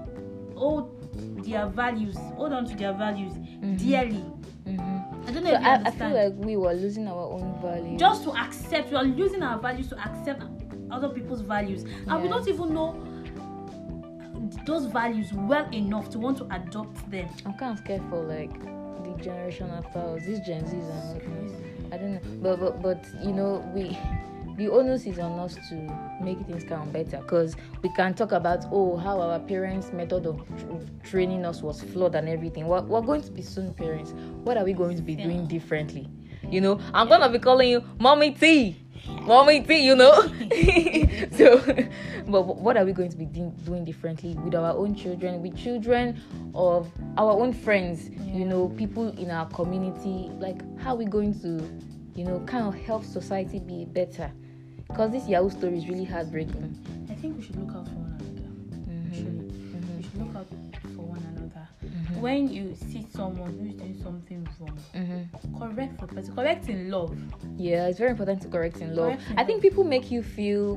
hold 0.58 1.44
their 1.44 1.66
values, 1.68 2.16
hold 2.36 2.52
on 2.52 2.66
to 2.66 2.74
their 2.76 2.92
values 2.92 3.32
dearly. 3.76 4.24
Mhm. 4.66 5.28
I 5.28 5.30
don't 5.32 5.44
know 5.44 5.50
So 5.50 5.56
if 5.56 5.62
you 5.62 5.66
I, 5.66 5.70
I 5.70 5.74
understand. 5.76 6.12
feel 6.12 6.24
like 6.24 6.34
we 6.46 6.56
were 6.56 6.72
losing 6.74 7.08
our 7.08 7.24
own 7.32 7.58
values. 7.62 7.98
just 8.00 8.24
to 8.24 8.30
accept, 8.36 8.90
we 8.90 8.96
are 8.96 9.04
using 9.06 9.42
our 9.42 9.58
values 9.58 9.88
to 9.88 9.98
accept 9.98 10.42
other 10.90 11.08
people's 11.08 11.40
values, 11.42 11.82
and 11.84 12.22
we 12.22 12.28
Yeah. 12.28 12.34
don't 12.34 12.48
even 12.48 12.74
know 12.74 12.96
those 14.64 14.86
values 14.86 15.32
well 15.32 15.66
enough 15.74 16.08
to 16.10 16.18
want 16.18 16.38
to 16.38 16.44
adopt 16.54 17.10
them. 17.10 17.28
I'm 17.44 17.54
kind 17.54 17.72
of 17.72 17.78
scared 17.78 18.02
for 18.08 18.22
like 18.22 18.52
the 19.04 19.22
generation 19.22 19.68
after 19.70 19.98
us. 19.98 20.24
These 20.24 20.40
Gen 20.40 20.62
Zs 20.64 20.88
and. 20.90 21.92
I 21.92 21.96
don't 21.96 22.12
know, 22.14 22.20
but 22.42 22.60
but 22.60 22.82
but 22.82 23.06
you 23.24 23.32
know 23.32 23.64
we. 23.74 23.96
The 24.58 24.68
onus 24.68 25.06
is 25.06 25.20
on 25.20 25.38
us 25.38 25.54
to 25.68 25.74
make 26.20 26.40
things 26.40 26.64
of 26.68 26.92
better 26.92 27.18
because 27.18 27.54
we 27.80 27.90
can 27.94 28.12
talk 28.12 28.32
about 28.32 28.64
oh 28.72 28.96
how 28.96 29.20
our 29.20 29.38
parents' 29.38 29.92
method 29.92 30.26
of 30.26 30.44
tr- 30.58 31.08
training 31.08 31.44
us 31.44 31.62
was 31.62 31.80
flawed 31.80 32.16
and 32.16 32.28
everything. 32.28 32.66
We're, 32.66 32.80
we're 32.80 33.00
going 33.00 33.22
to 33.22 33.30
be 33.30 33.40
soon 33.40 33.72
parents. 33.72 34.14
What 34.42 34.56
are 34.56 34.64
we 34.64 34.72
going 34.72 34.96
to 34.96 35.02
be 35.02 35.14
doing 35.14 35.46
differently? 35.46 36.08
You 36.50 36.60
know, 36.60 36.80
I'm 36.92 37.08
gonna 37.08 37.28
be 37.28 37.38
calling 37.38 37.70
you 37.70 37.84
mommy 38.00 38.32
T, 38.32 38.76
mommy 39.06 39.60
T. 39.60 39.78
You 39.78 39.94
know, 39.94 40.22
so 41.36 41.60
but 42.26 42.42
what 42.42 42.76
are 42.76 42.84
we 42.84 42.92
going 42.92 43.10
to 43.10 43.16
be 43.16 43.26
do- 43.26 43.54
doing 43.64 43.84
differently 43.84 44.34
with 44.42 44.56
our 44.56 44.76
own 44.76 44.92
children, 44.96 45.40
with 45.40 45.56
children 45.56 46.20
of 46.56 46.90
our 47.16 47.30
own 47.30 47.52
friends? 47.52 48.10
You 48.10 48.44
know, 48.44 48.70
people 48.70 49.16
in 49.18 49.30
our 49.30 49.46
community. 49.50 50.32
Like, 50.40 50.62
how 50.80 50.94
are 50.94 50.96
we 50.96 51.04
going 51.04 51.38
to, 51.42 51.62
you 52.18 52.24
know, 52.24 52.40
kind 52.40 52.66
of 52.66 52.74
help 52.74 53.04
society 53.04 53.60
be 53.60 53.84
better? 53.84 54.32
Because 54.88 55.12
this 55.12 55.28
Yahoo 55.28 55.50
story 55.50 55.78
is 55.78 55.86
really 55.88 56.04
heartbreaking. 56.04 57.06
I 57.10 57.14
think 57.14 57.36
we 57.36 57.42
should 57.42 57.56
look 57.56 57.76
out 57.76 57.86
for 57.88 57.94
one 57.94 58.16
another. 58.20 58.48
Mm-hmm. 58.48 59.06
Actually, 59.06 59.30
mm-hmm. 59.30 59.96
we 59.96 60.02
should 60.02 60.18
look 60.18 60.36
out 60.36 60.46
for 60.96 61.02
one 61.02 61.22
another. 61.36 61.68
Mm-hmm. 61.84 62.20
When 62.20 62.48
you 62.48 62.74
see 62.74 63.06
someone 63.14 63.58
who's 63.58 63.74
doing 63.74 64.00
something 64.02 64.48
wrong, 64.60 64.78
Mm-hmm. 64.94 65.58
correct 65.58 66.00
the 66.00 66.06
person. 66.06 66.34
Correct 66.34 66.68
in 66.68 66.90
love. 66.90 67.16
Yeah, 67.56 67.86
it's 67.86 67.98
very 67.98 68.10
important 68.10 68.42
to 68.42 68.48
correct 68.48 68.78
in 68.78 68.96
love. 68.96 69.12
Correct 69.14 69.30
in 69.30 69.38
I 69.38 69.44
think 69.44 69.56
love. 69.58 69.62
people 69.62 69.84
make 69.84 70.10
you 70.10 70.22
feel. 70.22 70.76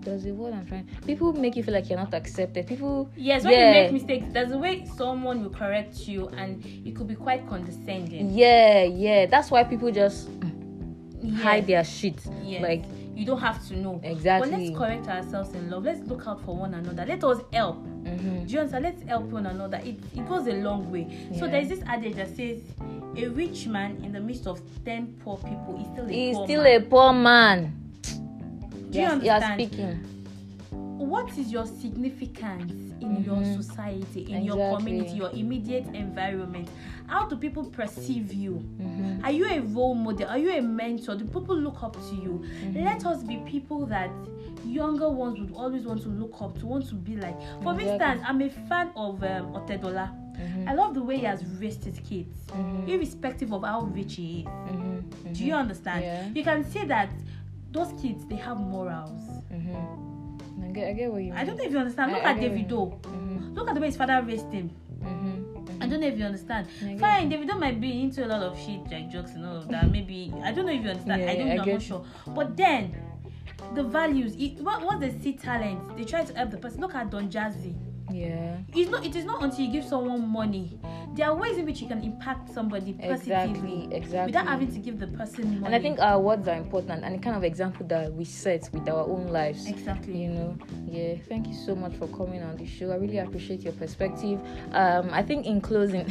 Does 0.00 0.26
it 0.26 0.32
what 0.34 0.52
I'm 0.52 0.66
trying? 0.66 0.88
People 1.06 1.32
make 1.32 1.54
you 1.54 1.62
feel 1.62 1.74
like 1.74 1.88
you're 1.88 1.98
not 1.98 2.12
accepted. 2.12 2.66
People. 2.66 3.08
Yes, 3.16 3.44
when 3.44 3.52
Yeah. 3.52 3.68
you 3.68 3.82
make 3.84 3.92
mistakes, 3.92 4.26
there's 4.32 4.50
a 4.50 4.58
way 4.58 4.84
someone 4.96 5.42
will 5.44 5.50
correct 5.50 6.08
you, 6.08 6.26
and 6.30 6.60
it 6.84 6.96
could 6.96 7.06
be 7.06 7.14
quite 7.14 7.48
condescending. 7.48 8.30
Yeah, 8.30 8.82
yeah. 8.82 9.26
That's 9.26 9.48
why 9.52 9.62
people 9.62 9.92
just 9.92 10.28
mm. 10.40 10.50
Yes, 11.22 11.40
hide 11.42 11.66
their 11.68 11.84
shit. 11.84 12.18
yes. 12.42 12.60
Like 12.62 12.82
you 13.14 13.24
don't 13.26 13.40
have 13.40 13.66
to 13.68 13.76
know. 13.76 14.00
Exactly. 14.02 14.50
But 14.50 14.58
let's 14.60 14.76
correct 14.78 15.08
ourselves 15.08 15.54
in 15.54 15.70
love. 15.70 15.84
Let's 15.84 16.00
look 16.08 16.26
out 16.26 16.40
for 16.44 16.56
one 16.56 16.74
another. 16.74 17.04
Let 17.06 17.22
us 17.24 17.38
help. 17.52 17.76
mhm. 17.84 18.46
Do 18.46 18.52
you 18.54 18.60
understand? 18.60 18.84
Let's 18.84 19.02
help 19.02 19.24
one 19.24 19.46
another. 19.46 19.78
It, 19.78 19.98
it 20.14 20.28
goes 20.28 20.46
a 20.46 20.54
long 20.62 20.90
way. 20.90 21.06
So 21.38 21.44
Yeah. 21.44 21.50
there's 21.52 21.68
this 21.68 21.82
adage 21.86 22.14
that 22.16 22.34
says, 22.34 22.60
a 23.16 23.28
rich 23.28 23.66
man 23.66 24.02
in 24.04 24.12
the 24.12 24.20
midst 24.20 24.46
of 24.46 24.60
ten 24.84 25.14
poor 25.22 25.36
people 25.36 25.78
is 25.80 25.86
still 25.92 26.06
a 26.06 26.12
he's 26.12 26.36
poor 26.36 26.46
still 26.46 26.62
man. 26.62 26.80
a 26.80 26.84
poor 26.84 27.12
man. 27.12 27.72
Do 28.02 28.98
you 28.98 29.04
Yes, 29.04 29.22
you're 29.24 29.34
understand? 29.34 29.60
speaking. 29.60 30.21
What 31.12 31.28
is 31.36 31.52
your 31.52 31.66
significance 31.66 32.72
in 33.02 33.22
your 33.22 33.36
Mhm. 33.36 33.56
society, 33.56 34.22
in 34.32 34.44
your 34.44 34.76
community, 34.76 35.12
your 35.16 35.30
immediate 35.32 35.86
environment? 35.94 36.68
How 37.06 37.28
do 37.28 37.36
people 37.36 37.64
perceive 37.64 38.32
you? 38.32 38.54
Mhm. 38.80 39.22
Are 39.22 39.30
you 39.30 39.44
a 39.46 39.60
role 39.60 39.94
model? 39.94 40.26
Are 40.26 40.38
you 40.38 40.50
a 40.56 40.62
mentor? 40.62 41.14
Do 41.16 41.26
people 41.26 41.54
look 41.54 41.82
up 41.82 41.96
to 42.08 42.14
you? 42.16 42.42
Mhm. 42.64 42.84
Let 42.84 43.04
us 43.04 43.22
be 43.24 43.36
people 43.44 43.84
that 43.86 44.10
younger 44.64 45.10
ones 45.10 45.38
would 45.38 45.52
always 45.54 45.84
want 45.84 46.00
to 46.02 46.08
look 46.08 46.40
up 46.40 46.58
to, 46.60 46.66
want 46.66 46.86
to 46.88 46.94
be 46.94 47.16
like. 47.16 47.38
For 47.62 47.72
Exactly. 47.74 47.88
instance, 47.90 48.22
I'm 48.26 48.40
a 48.40 48.48
fan 48.48 48.88
of 48.96 49.22
um, 49.22 49.52
Otedola. 49.52 50.08
Mhm. 50.38 50.66
I 50.66 50.72
love 50.72 50.94
the 50.94 51.02
way 51.02 51.18
he 51.18 51.26
has 51.26 51.44
raised 51.60 51.84
his 51.84 51.98
kids, 52.00 52.34
Mhm. 52.48 52.88
irrespective 52.88 53.52
of 53.52 53.64
how 53.64 53.82
rich 53.82 54.14
he 54.16 54.40
is. 54.40 54.46
Mhm. 54.46 55.34
Do 55.34 55.44
you 55.44 55.54
understand? 55.54 56.04
Yeah. 56.04 56.28
You 56.34 56.42
can 56.42 56.64
see 56.64 56.86
that 56.86 57.10
those 57.70 57.92
kids 58.00 58.24
they 58.30 58.36
have 58.36 58.58
morals. 58.58 59.20
I 60.72 60.74
get, 60.74 60.88
I 60.88 60.92
get 60.94 61.12
what 61.12 61.18
you 61.22 61.30
mean. 61.30 61.38
I 61.38 61.44
don't 61.44 61.56
know 61.58 61.64
if 61.64 61.70
you 61.72 61.78
understand. 61.78 62.10
I- 62.10 62.14
Look 62.14 62.24
I 62.24 62.30
at 62.30 62.36
what 62.36 62.42
you 62.44 62.50
Davido. 62.64 63.00
Mhm. 63.02 63.54
Look 63.54 63.68
at 63.68 63.74
the 63.74 63.80
way 63.80 63.86
his 63.88 63.96
father 63.96 64.22
raised 64.26 64.50
him. 64.50 64.70
Mhm. 65.00 65.82
I 65.82 65.86
don't 65.86 66.00
know 66.00 66.06
if 66.06 66.18
you 66.18 66.24
understand. 66.24 66.66
I 66.82 66.96
Fine, 66.96 67.30
Davido 67.30 67.58
might 67.58 67.78
be 67.80 68.00
into 68.02 68.24
a 68.24 68.28
lot 68.28 68.42
of 68.42 68.58
shit 68.58 68.90
like 68.90 69.10
drugs 69.10 69.32
and 69.34 69.44
all 69.44 69.56
of 69.56 69.68
that. 69.68 69.90
Maybe 69.90 70.32
I 70.42 70.52
don't 70.52 70.64
know 70.64 70.72
if 70.72 70.82
you 70.82 70.88
understand. 70.90 71.20
Yeah, 71.20 71.30
I 71.30 71.36
don't 71.36 71.50
I 71.50 71.54
know. 71.56 71.60
I'm 71.62 71.66
get 71.66 71.72
not 71.74 71.82
sure. 71.82 72.04
But 72.34 72.56
then 72.56 72.94
the 73.74 73.82
values. 73.82 74.34
It, 74.36 74.62
what 74.62 74.82
what 74.82 75.00
they 75.00 75.10
see 75.10 75.34
talent, 75.34 75.94
they 75.96 76.04
try 76.04 76.24
to 76.24 76.34
help 76.34 76.50
the 76.50 76.56
person. 76.56 76.80
Look 76.80 76.94
at 76.94 77.10
Don 77.10 77.28
Jazzy. 77.28 77.74
Yeah. 78.12 78.58
It's 78.74 78.90
not. 78.90 79.04
It 79.04 79.16
is 79.16 79.24
not 79.24 79.42
until 79.42 79.64
you 79.64 79.72
give 79.72 79.84
someone 79.84 80.26
money. 80.28 80.78
There 81.14 81.26
are 81.26 81.34
ways 81.34 81.58
in 81.58 81.66
which 81.66 81.80
you 81.82 81.88
can 81.88 82.02
impact 82.02 82.52
somebody 82.52 82.94
positively 82.94 83.84
Exactly. 83.84 83.88
Exactly. 83.96 84.26
without 84.32 84.46
having 84.46 84.72
to 84.72 84.78
give 84.78 84.98
the 84.98 85.08
person 85.08 85.60
money. 85.60 85.66
and 85.66 85.74
I 85.74 85.78
think 85.78 85.98
our 86.00 86.18
words 86.18 86.48
are 86.48 86.56
important 86.56 87.04
and 87.04 87.14
the 87.14 87.18
kind 87.18 87.36
of 87.36 87.44
example 87.44 87.86
that 87.88 88.12
we 88.12 88.24
set 88.24 88.70
with 88.72 88.88
our 88.88 89.04
own 89.06 89.28
lives. 89.28 89.66
exactly. 89.66 90.16
You 90.22 90.30
know, 90.30 90.56
yeah. 90.86 91.16
Thank 91.28 91.48
you 91.48 91.54
so 91.54 91.74
much 91.74 91.94
for 91.96 92.06
coming 92.08 92.42
on 92.42 92.56
the 92.56 92.66
show. 92.66 92.92
I 92.92 92.96
really 92.96 93.18
appreciate 93.18 93.60
your 93.60 93.74
perspective. 93.74 94.40
Um, 94.72 95.10
I 95.12 95.22
think 95.22 95.44
in 95.46 95.60
closing, 95.60 96.06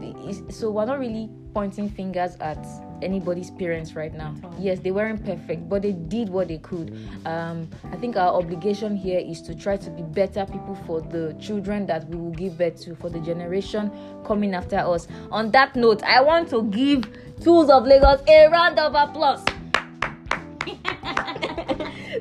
so 0.50 0.70
we're 0.70 0.86
not 0.86 0.98
really 0.98 1.28
pointing 1.52 1.88
fingers 1.90 2.36
at 2.40 2.64
anybody's 3.02 3.50
parents 3.50 3.94
right 3.94 4.14
now. 4.14 4.34
Yes, 4.58 4.80
they 4.80 4.90
weren't 4.90 5.24
perfect, 5.24 5.68
but 5.68 5.82
they 5.82 5.92
did 5.92 6.28
what 6.28 6.48
they 6.48 6.58
could. 6.58 6.96
Um, 7.26 7.68
I 7.92 7.96
think 7.96 8.16
our 8.16 8.34
obligation 8.34 8.96
here 8.96 9.20
is 9.20 9.42
to 9.42 9.54
try 9.54 9.76
to 9.76 9.90
be 9.90 10.02
better 10.02 10.46
people 10.46 10.76
for 10.86 11.00
the 11.00 11.36
children 11.40 11.86
that 11.86 12.08
we 12.08 12.16
will 12.16 12.30
give 12.32 12.58
birth 12.58 12.80
to, 12.82 12.94
for 12.94 13.10
the 13.10 13.20
generation 13.20 13.90
coming 14.24 14.54
after 14.54 14.78
us. 14.78 15.08
On 15.30 15.50
that 15.52 15.76
note, 15.76 16.02
I 16.02 16.20
want 16.20 16.50
to 16.50 16.64
give 16.64 17.08
Tools 17.42 17.70
of 17.70 17.86
Lagos 17.86 18.20
a 18.28 18.48
round 18.48 18.78
of 18.78 18.94
applause. 18.94 19.42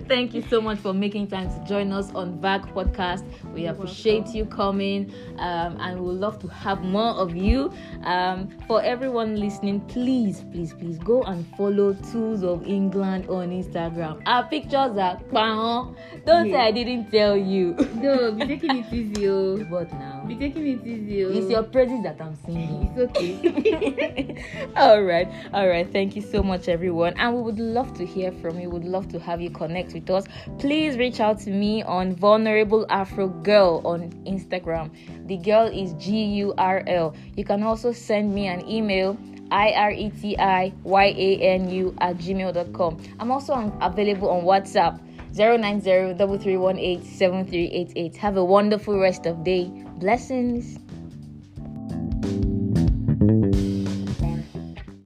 Thank 0.09 0.33
you 0.33 0.41
so 0.41 0.59
much 0.59 0.79
for 0.79 0.91
making 0.91 1.27
time 1.27 1.49
to 1.49 1.69
join 1.69 1.91
us 1.91 2.11
on 2.15 2.41
VAG 2.41 2.63
Podcast. 2.73 3.23
We 3.53 3.61
You're 3.61 3.73
appreciate 3.73 4.23
welcome. 4.23 4.35
you 4.37 4.45
coming 4.47 5.13
um, 5.37 5.77
and 5.79 5.99
we 5.99 6.07
would 6.07 6.19
love 6.19 6.39
to 6.39 6.47
have 6.47 6.81
more 6.81 7.11
of 7.11 7.35
you. 7.35 7.71
Um, 8.05 8.49
for 8.67 8.81
everyone 8.81 9.35
listening, 9.35 9.81
please, 9.81 10.43
please, 10.51 10.73
please 10.73 10.97
go 10.97 11.21
and 11.21 11.45
follow 11.55 11.93
Tools 12.11 12.43
of 12.43 12.65
England 12.65 13.29
on 13.29 13.51
Instagram. 13.51 14.23
Our 14.25 14.47
pictures 14.49 14.97
are. 14.97 15.19
Don't 16.25 16.49
say 16.49 16.55
I 16.55 16.71
didn't 16.71 17.11
tell 17.11 17.37
you. 17.37 17.75
No, 17.93 18.31
be 18.31 18.47
taking 18.47 18.77
it 18.77 18.91
easy, 18.91 19.29
oh. 19.29 19.57
what 19.69 19.91
now? 19.93 20.08
Be 20.29 20.35
taking 20.35 20.67
it 20.67 20.85
easy, 20.85 21.25
oh. 21.25 21.31
It's 21.31 21.49
your 21.49 21.63
praises 21.63 22.03
that 22.03 22.21
I'm 22.21 22.35
singing. 22.45 22.93
It's 22.95 23.17
okay. 23.17 24.45
all 24.75 25.01
right 25.01 25.27
all 25.53 25.67
right. 25.67 25.91
Thank 25.91 26.15
you 26.15 26.21
so 26.21 26.43
much 26.43 26.69
everyone. 26.69 27.15
And 27.17 27.35
we 27.35 27.41
would 27.41 27.57
love 27.57 27.93
to 27.95 28.05
hear 28.05 28.31
from 28.33 28.59
you. 28.59 28.69
Would 28.69 28.85
love 28.85 29.07
to 29.09 29.19
have 29.19 29.41
you 29.41 29.49
connect 29.49 29.93
with 29.93 30.07
us. 30.11 30.25
Please 30.59 30.97
reach 30.97 31.19
out 31.19 31.39
to 31.39 31.49
me 31.49 31.81
on 31.81 32.13
vulnerable 32.13 32.85
afro 32.89 33.27
girl 33.27 33.81
on 33.83 34.11
instagram. 34.27 34.91
The 35.27 35.37
girl 35.37 35.65
is 35.65 35.93
g-u-r-l 35.93 37.15
you 37.35 37.43
can 37.43 37.63
also 37.63 37.91
send 37.91 38.35
me 38.35 38.47
an 38.47 38.67
email 38.69 39.17
i-r-e-t-i-y-a-n-u 39.51 40.75
at 42.01 42.17
gmail.com 42.17 42.97
i'm 43.19 43.31
also 43.31 43.53
on, 43.53 43.75
available 43.81 44.29
on 44.29 44.43
whatsapp 44.43 44.99
090 45.33 46.15
3318 46.17 47.03
7388 47.03 48.17
have 48.17 48.37
a 48.37 48.43
wonderful 48.43 48.99
rest 48.99 49.25
of 49.25 49.43
day 49.43 49.71
blessings 49.99 50.79